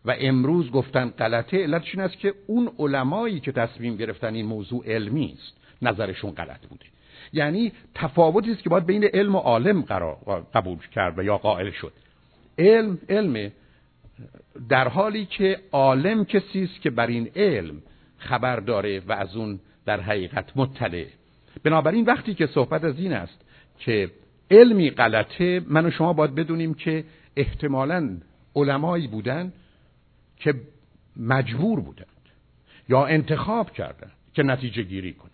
[0.04, 4.84] و امروز گفتن غلطه علتش این است که اون علمایی که تصمیم گرفتن این موضوع
[4.86, 6.84] علمی است نظرشون غلط بوده.
[7.32, 9.82] یعنی تفاوتی است که باید بین علم و عالم
[10.54, 11.92] قبول کرد و یا قائل شد.
[12.58, 13.52] علم علم
[14.68, 17.82] در حالی که عالم کسی است که بر این علم
[18.18, 21.06] خبر داره و از اون در حقیقت مطلع.
[21.62, 23.40] بنابراین وقتی که صحبت از این است
[23.78, 24.10] که
[24.52, 27.04] علمی غلطه من و شما باید بدونیم که
[27.36, 28.16] احتمالا
[28.56, 29.52] علمایی بودن
[30.36, 30.54] که
[31.16, 32.08] مجبور بودند
[32.88, 35.32] یا انتخاب کردند که نتیجه گیری کنند.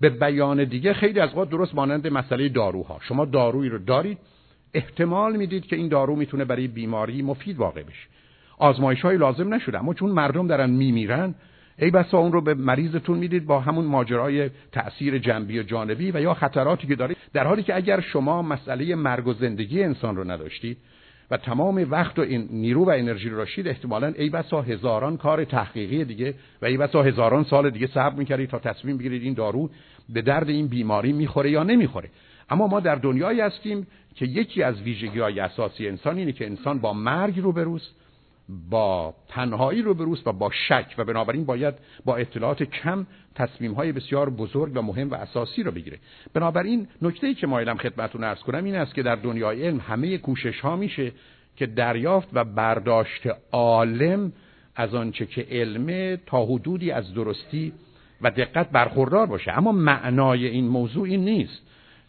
[0.00, 2.98] به بیان دیگه خیلی از وقت درست مانند مسئله داروها.
[3.02, 4.18] شما دارویی رو دارید
[4.74, 8.08] احتمال می‌دید که این دارو می‌تونه برای بیماری مفید واقع بشه.
[8.58, 11.34] آزمایش های لازم نشده اما چون مردم دارن میمیرن
[11.78, 16.20] ای بسا اون رو به مریضتون می‌دید با همون ماجرای تأثیر جنبی و جانبی و
[16.20, 20.30] یا خطراتی که دارید در حالی که اگر شما مسئله مرگ و زندگی انسان رو
[20.30, 20.76] نداشتید
[21.30, 25.44] و تمام وقت و این نیرو و انرژی رو داشتید احتمالا ای بسا هزاران کار
[25.44, 29.70] تحقیقی دیگه و ای بسا هزاران سال دیگه صبر می‌کردید تا تصمیم بگیرید این دارو
[30.08, 32.10] به درد این بیماری می‌خوره یا نمی‌خوره.
[32.50, 36.78] اما ما در دنیایی هستیم که یکی از ویژگی های اساسی انسان اینه که انسان
[36.78, 37.94] با مرگ روبروست.
[38.48, 43.92] با تنهایی رو بروست و با شک و بنابراین باید با اطلاعات کم تصمیم های
[43.92, 45.98] بسیار بزرگ و مهم و اساسی رو بگیره.
[46.34, 50.60] بنابراین نکته که مایلم خدمتتون ارز کنم این است که در دنیای علم همه کوشش
[50.60, 51.12] ها میشه
[51.56, 54.32] که دریافت و برداشت عالم
[54.76, 57.72] از آنچه که علمه تا حدودی از درستی
[58.20, 59.58] و دقت برخوردار باشه.
[59.58, 61.62] اما معنای این موضوع این نیست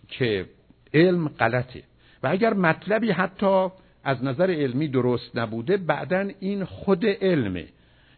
[0.07, 0.45] که
[0.93, 1.83] علم غلطه.
[2.23, 3.67] و اگر مطلبی حتی
[4.05, 7.65] از نظر علمی درست نبوده بعدا این خود علمه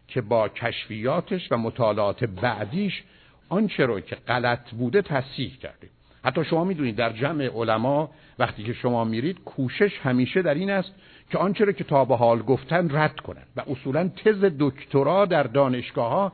[0.08, 3.02] که با کشفیاتش و مطالعات بعدیش
[3.48, 5.88] آنچه رو که غلط بوده تصحیح کرده.
[6.24, 10.94] حتی شما می‌دونید در جمع علما وقتی که شما میرید کوشش همیشه در این است
[11.30, 15.42] که آنچه رو که تا به حال گفتن رد کنن و اصولا تز دکترا در
[15.42, 16.32] دانشگاه ها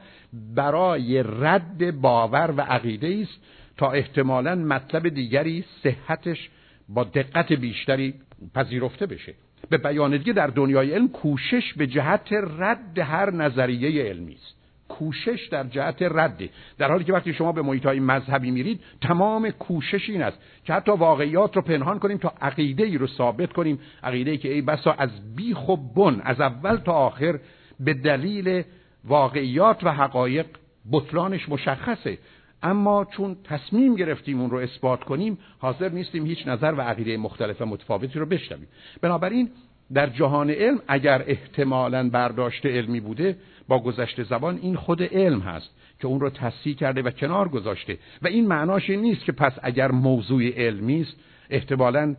[0.54, 3.40] برای رد باور و عقیده است
[3.76, 6.50] تا احتمالا مطلب دیگری صحتش
[6.88, 8.14] با دقت بیشتری
[8.54, 9.34] پذیرفته بشه.
[9.70, 14.54] به بیان دیگه در دنیای علم کوشش به جهت رد هر نظریه علمی است.
[14.88, 19.50] کوشش در جهت رده در حالی که وقتی شما به محیط های مذهبی میرید تمام
[19.50, 23.78] کوشش این است که حتی واقعیات رو پنهان کنیم تا عقیده ای رو ثابت کنیم.
[24.02, 27.38] عقیده ای که ای بسا از بیخ و بن از اول تا آخر
[27.80, 28.62] به دلیل
[29.04, 30.46] واقعیات و حقایق
[30.92, 32.18] بطلانش مشخصه.
[32.64, 37.62] اما چون تصمیم گرفتیم اون رو اثبات کنیم حاضر نیستیم هیچ نظر و عقیده مختلف
[37.62, 38.68] و متفاوتی رو بشنویم.
[39.00, 39.50] بنابراین
[39.94, 43.36] در جهان علم اگر احتمالا برداشت علمی بوده
[43.68, 47.98] با گذشته زبان این خود علم هست که اون رو تصحیح کرده و کنار گذاشته.
[48.22, 51.16] و این معناش نیست که پس اگر موضوع علمی است
[51.50, 52.16] احتمالا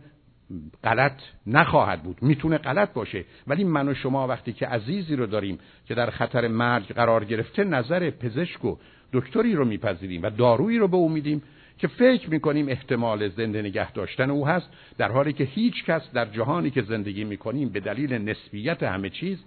[0.84, 2.22] غلط نخواهد بود.
[2.22, 3.24] می‌تونه غلط باشه.
[3.46, 7.64] ولی من و شما وقتی که عزیزی رو داریم که در خطر مرگ قرار گرفته
[7.64, 8.76] نظر پزشک و
[9.12, 11.42] دکتری رو میپذیریم و دارویی رو به او میدیم
[11.78, 16.24] که فکر می‌کنیم احتمال زنده نگه داشتن او هست در حالی که هیچ کس در
[16.24, 19.38] جهانی که زندگی می‌کنیم به دلیل نسبیت همه چیز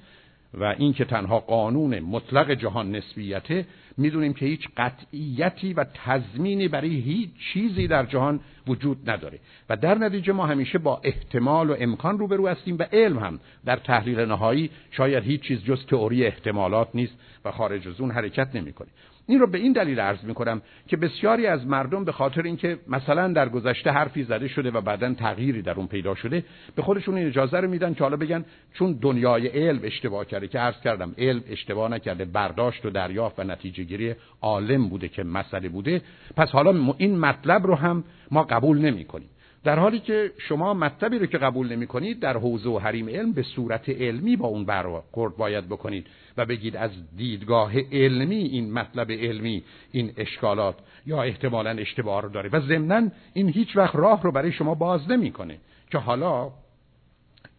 [0.53, 3.65] و این که تنها قانون مطلق جهان نسبیته
[3.97, 9.39] می‌دونیم که هیچ قطعیتی و تضمینی برای هیچ چیزی در جهان وجود نداره.
[9.69, 13.75] و در نتیجه ما همیشه با احتمال و امکان روبرو هستیم و علم هم در
[13.75, 17.13] تحلیل نهایی شاید هیچ چیز جز تئوری احتمالات نیست
[17.45, 18.89] و خارج از اون حرکت نمی‌کنه.
[19.29, 22.79] این رو به این دلیل عرض می کنم که بسیاری از مردم به خاطر اینکه
[22.87, 26.43] مثلا در گذشته حرفی زده شده و بعدا تغییری در اون پیدا شده
[26.75, 30.59] به خودشون این اجازه رو میدن که حالا بگن چون دنیای علم اشتباه کرده که
[30.59, 35.69] عرض کردم علم اشتباه نکرده برداشت و دریافت و نتیجه گیری عالم بوده که مسئله
[35.69, 36.01] بوده
[36.35, 39.29] پس حالا این مطلب رو هم ما قبول نمی کنیم
[39.63, 43.33] در حالی که شما مطلبی رو که قبول نمی کنید در حوزه و حریم علم
[43.33, 49.11] به صورت علمی با اون برخورد باید بکنید و بگید از دیدگاه علمی این مطلب
[49.11, 54.31] علمی این اشکالات یا احتمالا اشتباه رو داره و ضمنا این هیچ وقت راه رو
[54.31, 55.57] برای شما باز نمی‌کنه
[55.91, 56.51] که حالا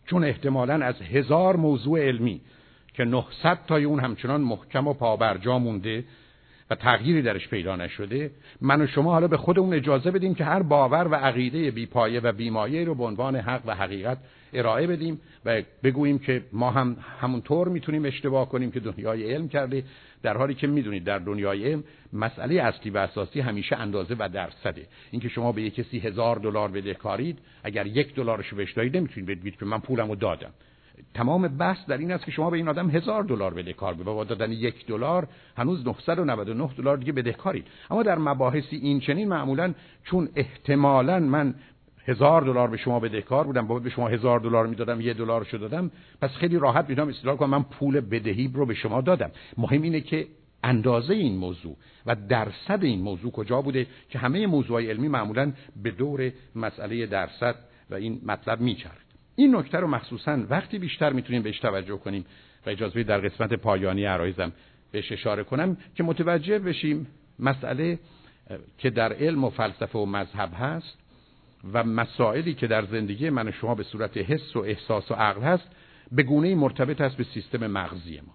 [0.07, 2.41] چون احتمالا از هزار موضوع علمی
[2.95, 6.05] که 900 تای اون همچنان محکم و پابرجا مونده
[6.71, 8.31] و تغییری درش پیدا نشده
[8.61, 12.33] من و شما حالا به خودمون اجازه بدیم که هر باور و عقیده بیپایه و
[12.33, 14.19] بیمایه رو به عنوان حق و حقیقت
[14.53, 19.85] ارائه بدیم و بگوییم که ما هم همونطور می‌تونیم اشتباه کنیم که دنیای علم کرده.
[20.23, 24.87] در حالی که می‌دونید در دنیای علم مسئله اصلی و اساسی همیشه اندازه و درصده.
[25.11, 29.57] اینکه شما به یک کسی هزار دلار بدهکارید اگر یک دلارش بهش دادید نمی‌تونید بگید
[29.57, 30.51] که من پولمو دادم.
[31.15, 34.25] تمام بحث در این است که شما به این آدم هزار دلار بدهکار به با
[34.25, 40.29] دادن یک دلار هنوز 999 دلار دیگه بدهکارید اما در مباحثی این چنین معمولا چون
[40.37, 41.55] احتمالا من
[42.07, 45.91] هزار دلار به شما بدهکار بودم باید به شما هزار دلار می‌دادم یه دلارشو دادم
[46.21, 49.31] پس خیلی راحت می‌تونم استدلال کنم من پول بدهی رو به شما دادم.
[49.59, 50.27] مهم اینه که
[50.65, 55.91] اندازه این موضوع و درصد این موضوع کجا بوده که همه موضوعات علمی معمولا به
[55.91, 57.55] دور مسئله درصد
[57.91, 59.10] و این مطلب میچرد
[59.41, 62.25] این نکته رو مخصوصا وقتی بیشتر می‌تونیم بهش توجه کنیم
[62.67, 64.53] و اجازه در قسمت پایانی عرایزم
[64.93, 67.07] بهش اشاره کنم که متوجه بشیم
[67.39, 67.99] مسئله
[68.79, 70.99] که در علم و فلسفه و مذهب هست
[71.73, 75.43] و مسائلی که در زندگی من و شما به صورت حس و احساس و عقل
[75.43, 75.69] هست
[76.13, 78.35] به گونه مرتبط است به سیستم مغزی ما.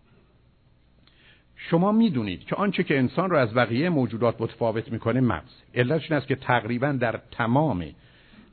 [1.55, 5.51] شما می‌دونید که آنچه که انسان رو از بقیه موجودات متفاوت می‌کنه مغز.
[5.75, 7.85] علتش این است که تقریبا در تمام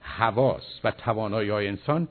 [0.00, 2.08] حواس و توانایی انسان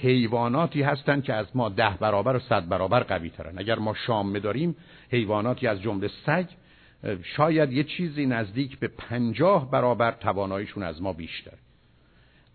[0.00, 3.58] حیواناتی هستند که از ما ده برابر و صد برابر قوی ترن.
[3.58, 4.76] اگر ما شام داریم
[5.10, 6.46] حیواناتی از جمله سگ
[7.22, 11.52] شاید یه چیزی نزدیک به پنجاه برابر تواناییشون از ما بیشتر.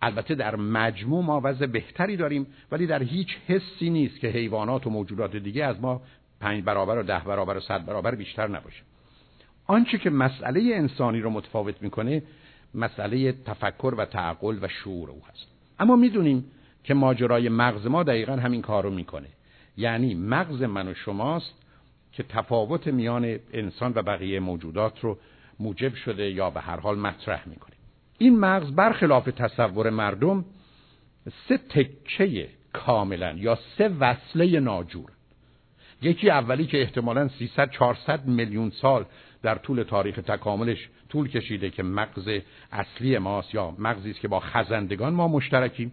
[0.02, 4.90] البته در مجموع ما وضع بهتری داریم ولی در هیچ حسی نیست که حیوانات و
[4.90, 6.02] موجودات دیگه از ما
[6.40, 8.84] پنج برابر و ده برابر و صد برابر بیشتر نباشه.
[9.68, 12.24] آنچه که مسئله انسانی رو متفاوت می‌کنه
[12.74, 15.48] مسئله تفکر و تعقل و شعور او هست.
[15.80, 16.46] اما می‌دونیم
[16.84, 19.28] که ماجرای مغز ما دقیقا همین کار رو می‌کنه.
[19.78, 21.54] یعنی مغز من و شماست
[22.12, 25.18] که تفاوت میان انسان و بقیه موجودات رو
[25.60, 27.76] موجب شده یا به هر حال مطرح می‌کنه.
[28.18, 30.46] این مغز برخلاف تصور مردم
[31.48, 35.12] سه تکه کاملا یا سه وصله ناجور.
[36.02, 39.06] یکی اولی که احتمالا 300 400 میلیون سال
[39.42, 42.40] در طول تاریخ تکاملش طول کشیده که مغز
[42.72, 45.92] اصلی ماست یا مغزی است که با خزندگان ما مشترکیم.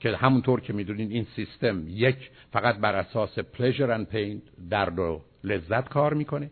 [0.00, 5.22] که همونطور که می‌دونین این سیستم یک فقط بر اساس pleasure and pain درد و
[5.44, 6.50] لذت کار می‌کنه.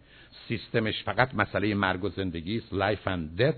[0.48, 3.54] سیستمش فقط مسئله مرگ و زندگی است life and death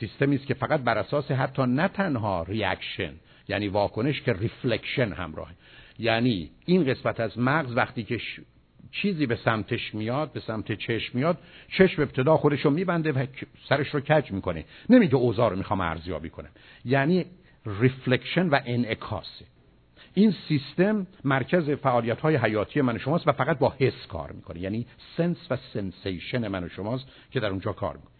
[0.00, 3.12] سیستمی است که فقط بر اساس حتی نه تنها reaction
[3.48, 5.54] یعنی واکنش که reflection همراهه
[5.98, 8.20] یعنی این قسمت از مغز وقتی که
[8.92, 11.38] چیزی به سمتش میاد به سمت چشم میاد
[11.78, 13.26] چشم ابتدا خودش رو میبنده و
[13.68, 14.64] سرش رو کج می‌کنه.
[14.90, 16.50] نمیگه اوضاع رو می‌خوام ارزیابی کنم.
[16.84, 17.24] یعنی
[17.80, 19.44] reflection و انعکاسه
[20.14, 24.60] این سیستم مرکز فعالیت های حیاتی من و شماست و فقط با حس کار می‌کنه.
[24.60, 24.86] یعنی
[25.16, 28.12] sense و sensation من و شماست که در اونجا کار می‌کنه.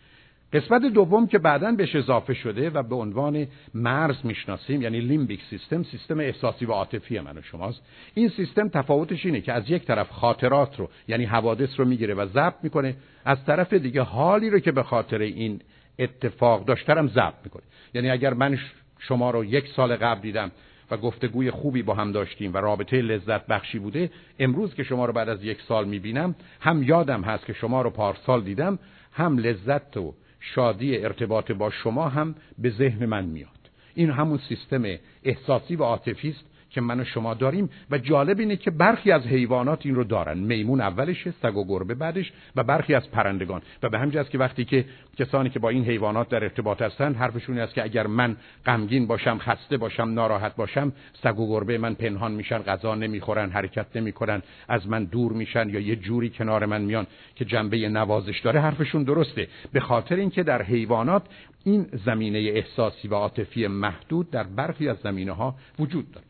[0.52, 5.82] قسمت دوم که بعدا بهش اضافه شده و به عنوان مرز می‌شناسیم یعنی limbic system
[5.82, 7.82] سیستم احساسی و عاطفی من و شماست.
[8.14, 12.26] این سیستم تفاوتش اینه که از یک طرف خاطرات رو یعنی حوادث رو می‌گیره و
[12.26, 15.60] ضبط می‌کنه از طرف دیگه حالی رو که به خاطر این
[15.98, 17.62] اتفاق داشترم ضبط می‌کنه.
[17.94, 18.58] یعنی اگر من
[18.98, 20.50] شما رو یک سال قبل دیدم
[20.90, 24.10] و گفتگوی خوبی با هم داشتیم و رابطه لذت بخشی بوده.
[24.38, 27.90] امروز که شما رو بعد از یک سال می‌بینم هم یادم هست که شما رو
[27.90, 28.78] پارسال دیدم
[29.12, 33.48] هم لذت و شادی ارتباط با شما هم به ذهن من میاد.
[33.94, 34.82] این همون سیستم
[35.24, 36.44] احساسی و عاطفی است
[36.78, 40.38] که من و شما داریم و جالب اینه که برخی از حیوانات این رو دارن.
[40.38, 43.62] میمون اولشه سگ و گربه بعدش و برخی از پرندگان.
[43.82, 44.84] و به همین که وقتی که
[45.18, 49.38] کسانی که با این حیوانات در ارتباط هستند حرفشون است که اگر من غمگین باشم
[49.38, 54.88] خسته باشم ناراحت باشم سگ و گربه من پنهان میشن غذا نمی‌خورن حرکت نمی‌کنن از
[54.88, 59.48] من دور میشن یا یه جوری کنار من میان که جنبه نوازش داره حرفشون درسته.
[59.72, 61.22] به خاطر اینکه در حیوانات
[61.64, 66.27] این زمینه احساسی و عاطفی محدود در برخی از زمینه ها وجود داره.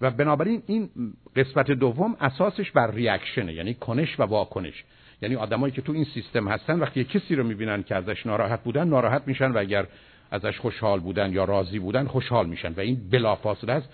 [0.00, 0.90] و بنابراین این
[1.36, 4.84] قسمت دوم اساسش بر reaction ه یعنی کنش و واکنش.
[5.22, 8.88] یعنی آدمایی که تو این سیستم هستن وقتی کسی رو می‌بینن که ازش ناراحت بودن
[8.88, 9.86] ناراحت میشن و اگر
[10.30, 13.92] ازش خوشحال بودن یا راضی بودن خوشحال میشن و این بلافاصله است.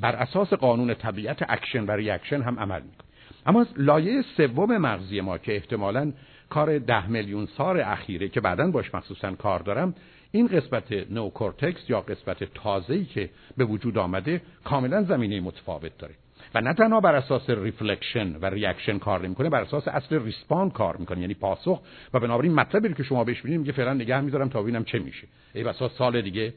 [0.00, 3.08] بر اساس قانون طبیعت اکشن و reaction هم عمل می‌کنه.
[3.46, 6.12] اما لایه سوم مغزی ما که احتمالا
[6.50, 9.94] کار ده میلیون سال اخیره که بعدا باش مخصوصا کار دارم
[10.34, 16.14] این قسمت نوکورتکس یا قسمت تازه‌ای که به وجود آمده کاملا زمینه متفاوت داره.
[16.54, 20.96] و نه تنها بر اساس reflection و reaction کار نمی‌کنه بر اساس اصل respond کار
[20.96, 21.20] می‌کنه.
[21.20, 21.80] یعنی پاسخ
[22.14, 25.26] و بنابراین مطلبی که شما بهش میگید میگه فعلا نگه می‌دارم تا ببینم چه میشه.
[25.54, 26.54] ای بسا سال دیگه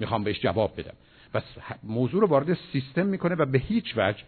[0.00, 0.94] می‌خوام بهش جواب بدم.
[1.34, 1.40] و
[1.82, 4.22] موضوع رو وارد سیستم می‌کنه و به هیچ وجه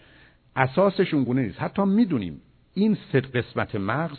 [0.57, 1.62] اساسش اون نیست.
[1.62, 2.40] حتی می‌دونیم
[2.74, 4.18] این سه قسمت مغز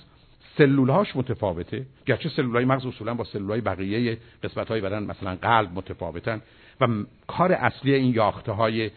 [0.57, 1.85] سلولهاش متفاوته.
[2.05, 6.41] گرچه سلولای مغز اصولا با سلولای بقیه قسمت های بدن مثلا قلب متفاوتن
[6.81, 6.87] و
[7.27, 8.91] کار اصلی این یاخته های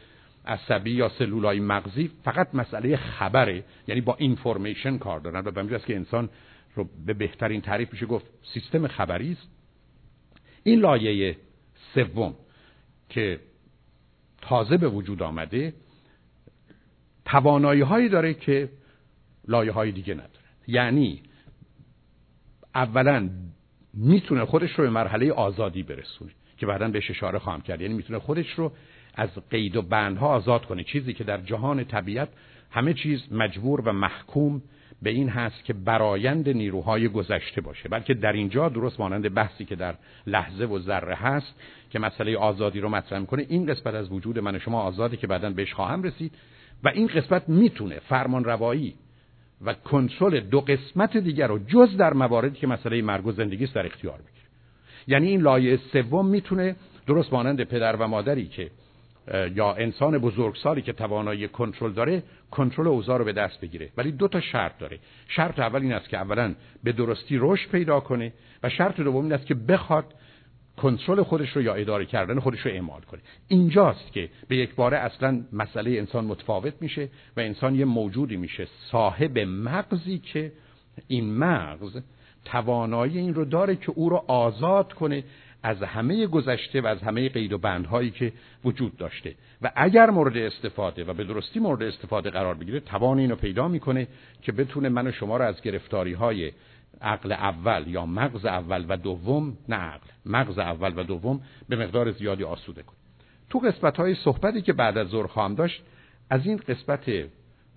[0.47, 5.97] عصبی یا سلولای مغزی فقط مسئله خبره یعنی با اینفورمیشن کار دارن و به که
[5.97, 6.29] انسان
[6.75, 9.49] رو به بهترین تعریف میشه گفت سیستم خبری است.
[10.63, 11.37] این لایه
[11.95, 12.35] سوم
[13.09, 13.41] که
[14.43, 15.75] تازه به وجود آمده
[17.25, 18.69] توانایی هایی داره که
[19.49, 20.31] لایه های دیگه نداره
[20.69, 21.23] یعنی
[22.77, 23.31] اولا
[23.95, 27.81] می‌تونه خودش رو به مرحله آزادی برسونه که بعدا بهش اشاره خواهم کرد.
[27.81, 28.73] یعنی می‌تونه خودش رو
[29.15, 30.85] از قید و بندها آزاد کنه.
[30.85, 32.29] چیزی که در جهان طبیعت
[32.71, 34.63] همه چیز مجبور و محکوم
[35.03, 37.89] به این هست که برایند نیروهای گذشته باشه.
[37.89, 39.95] بلکه در اینجا درست مانند بحثی که در
[40.27, 41.55] لحظه و ذره هست
[41.91, 45.51] که مسئله آزادی رو مطرح می‌کنه این قسمت از وجود من شما آزادی که بعدا
[45.51, 46.33] بهش خواهم رسید.
[46.85, 48.95] و این قسمت می‌تونه فرمان روایی
[49.65, 53.87] و کنترل دو قسمت دیگر رو جز در مواردی که مسئله مرگ و زندگی در
[53.87, 54.47] اختیار بگیره.
[55.07, 56.77] یعنی این لایه سوم می‌تونه
[57.07, 58.71] درست مانند پدر و مادری که
[59.55, 63.89] یا انسان بزرگسالی که توانایی کنترل داره کنترل اوضاع رو به دست بگیره.
[63.97, 64.99] ولی دو تا شرط داره.
[65.29, 66.55] شرط اول این است که اولا
[66.85, 68.33] به درستی رشد پیدا کنه
[68.63, 70.15] و شرط دوم این است که بخواد
[70.77, 73.21] کنترل خودش رو یا اداره کردن خودش رو اعمال کنه.
[73.49, 78.69] اینجاست که به یک باره اصلا مسئله انسان متفاوت میشه و انسان یه موجودی میشه
[78.91, 80.53] صاحب مغزی که
[81.09, 81.99] این مغز
[82.45, 85.25] توانایی این رو داره که او رو آزاد کنه
[85.63, 88.33] از همه گذشته و از همه قید و بندهایی که
[88.65, 89.35] وجود داشته.
[89.63, 94.07] و اگر مورد استفاده و به درستی مورد استفاده قرار بگیره توان اینو پیدا می‌کنه
[94.43, 96.53] که بتونه من و شما رو از گرفتاری های
[97.01, 102.13] عقل اول یا مغز اول و دوم نه عقل مغز اول و دوم به مقدار
[102.13, 102.97] زیادی آسوده کنه
[103.51, 105.83] تو قسمت های صحبتی که بعد از ظهر خواهم داشت
[106.31, 107.11] از این قسمت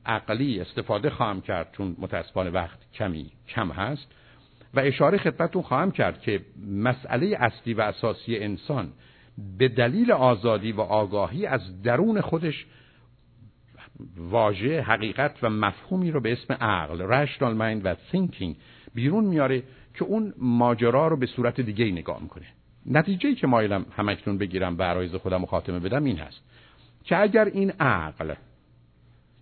[0.06, 4.08] عقلی استفاده خواهم کرد چون متاسفانه وقت کمی کم هست.
[4.74, 8.92] و اشاره خدمتتون خواهم کرد که مسئله اصلی و اساسی انسان
[9.58, 12.66] به دلیل آزادی و آگاهی از درون خودش
[14.18, 18.56] واژه حقیقت و مفهومی رو به اسم عقل rational mind و thinking
[18.94, 19.64] بیرون میاره
[19.94, 22.46] که اون ماجرا رو به صورت دیگه نگاه می‌کنه.
[22.86, 26.42] نتیجه که مایلم همکنون بگیرم و عرایز خودم خاتمه بدم این هست
[27.04, 28.34] که اگر این عقل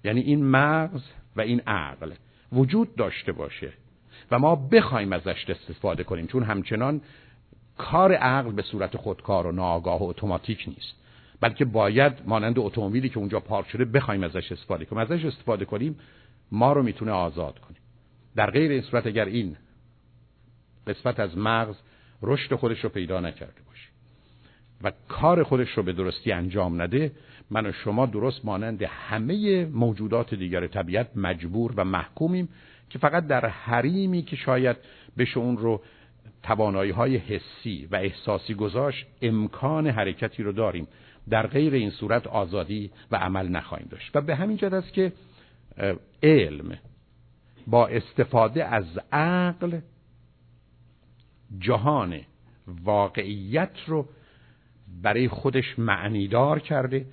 [0.03, 1.01] یعنی این مغز
[1.35, 2.11] و این عقل
[2.51, 3.73] وجود داشته باشه
[4.31, 7.01] و ما بخوایم ازش استفاده کنیم چون همچنان
[7.77, 10.93] کار عقل به صورت خودکار و ناآگاه و اتوماتیک نیست
[11.41, 15.01] بلکه باید مانند اتومبیلی که اونجا پارک شده بخوایم ازش استفاده کنیم.
[15.01, 15.99] ازش استفاده کنیم
[16.51, 17.81] ما رو می‌تونه آزاد کنیم
[18.38, 19.55] در غیر این صورت اگر این
[20.88, 21.75] قسمت از مغز
[22.21, 23.89] رشد خودش رو پیدا نکرده باشه
[24.83, 27.11] و کار خودش رو به درستی انجام نده
[27.51, 32.49] من و شما درست مانند همه موجودات دیگر طبیعت مجبور و محکومیم
[32.89, 34.77] که فقط در حریمی که شاید
[35.17, 35.81] بشه اون رو
[36.43, 40.88] توانایی های حسی و احساسی گذاشت امکان حرکتی رو داریم.
[41.29, 44.15] در غیر این صورت آزادی و عمل نخواهیم داشت.
[44.15, 45.11] و به همین جد است که
[46.23, 46.77] علم
[47.68, 49.80] با استفاده از عقل
[51.59, 52.20] جهان
[52.68, 54.05] واقعیت رو
[55.01, 57.05] برای خودش معنیدار کرده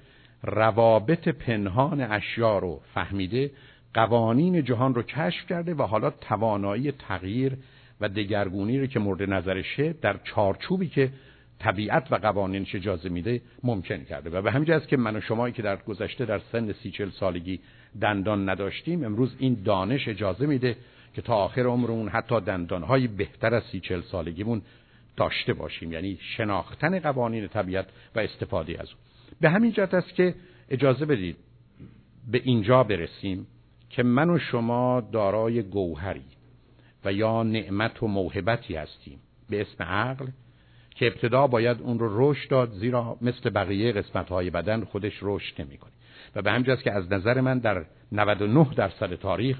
[0.42, 3.50] روابط پنهان اشیا رو فهمیده
[3.94, 7.56] قوانین جهان رو کشف کرده و حالا توانایی تغییر
[8.00, 11.12] و دگرگونی رو که مورد نظرشه در چارچوبی که
[11.58, 14.30] طبیعت و قوانینش اجازه میده ممکن کرده.
[14.30, 17.10] و به همین است که من و شمایی که در گذشته در سن سی چل
[17.10, 17.60] سالگی
[18.00, 20.76] دندان نداشتیم امروز این دانش اجازه میده
[21.14, 24.62] که تا آخر عمرمون حتی دندانهای بهتر از سی چل سالگیمون
[25.16, 25.92] داشته باشیم.
[25.92, 28.98] یعنی شناختن قوانین طبیعت و استفاده از اون.
[29.40, 30.34] به همین جهت است که
[30.68, 31.36] اجازه بدید
[32.30, 33.46] به اینجا برسیم
[33.90, 36.24] که من و شما دارای گوهری
[37.04, 39.18] و یا نعمت و موهبتی هستیم.
[39.50, 40.26] به اسم عقل
[40.94, 45.60] که ابتدا باید اون رو رشد داد زیرا مثل بقیه قسمت های بدن خودش رشد
[45.60, 45.92] نمی‌کنه.
[46.34, 49.58] و به همجاست که از نظر من در 99 درصد تاریخ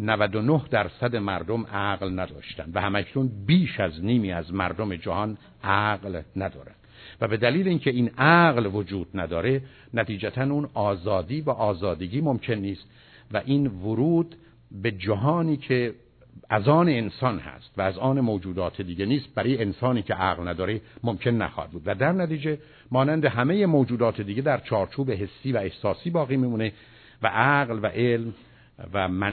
[0.00, 6.74] 99 درصد مردم عقل نداشتن و همکنون بیش از نیمی از مردم جهان عقل ندارن.
[7.20, 9.62] و به دلیل اینکه این عقل وجود نداره
[9.94, 12.88] نتیجتا اون آزادی و آزادگی ممکن نیست
[13.32, 14.36] و این ورود
[14.82, 15.94] به جهانی که
[16.50, 19.34] از آن انسان هست و از آن موجودات دیگه نیست.
[19.34, 21.82] برای انسانی که عقل نداره ممکن نخواهد بود.
[21.86, 22.58] و در نتیجه
[22.90, 26.72] مانند همه موجودات دیگه در چارچوب حسی و احساسی باقی میمونه
[27.22, 28.34] و عقل و علم
[28.92, 29.32] و من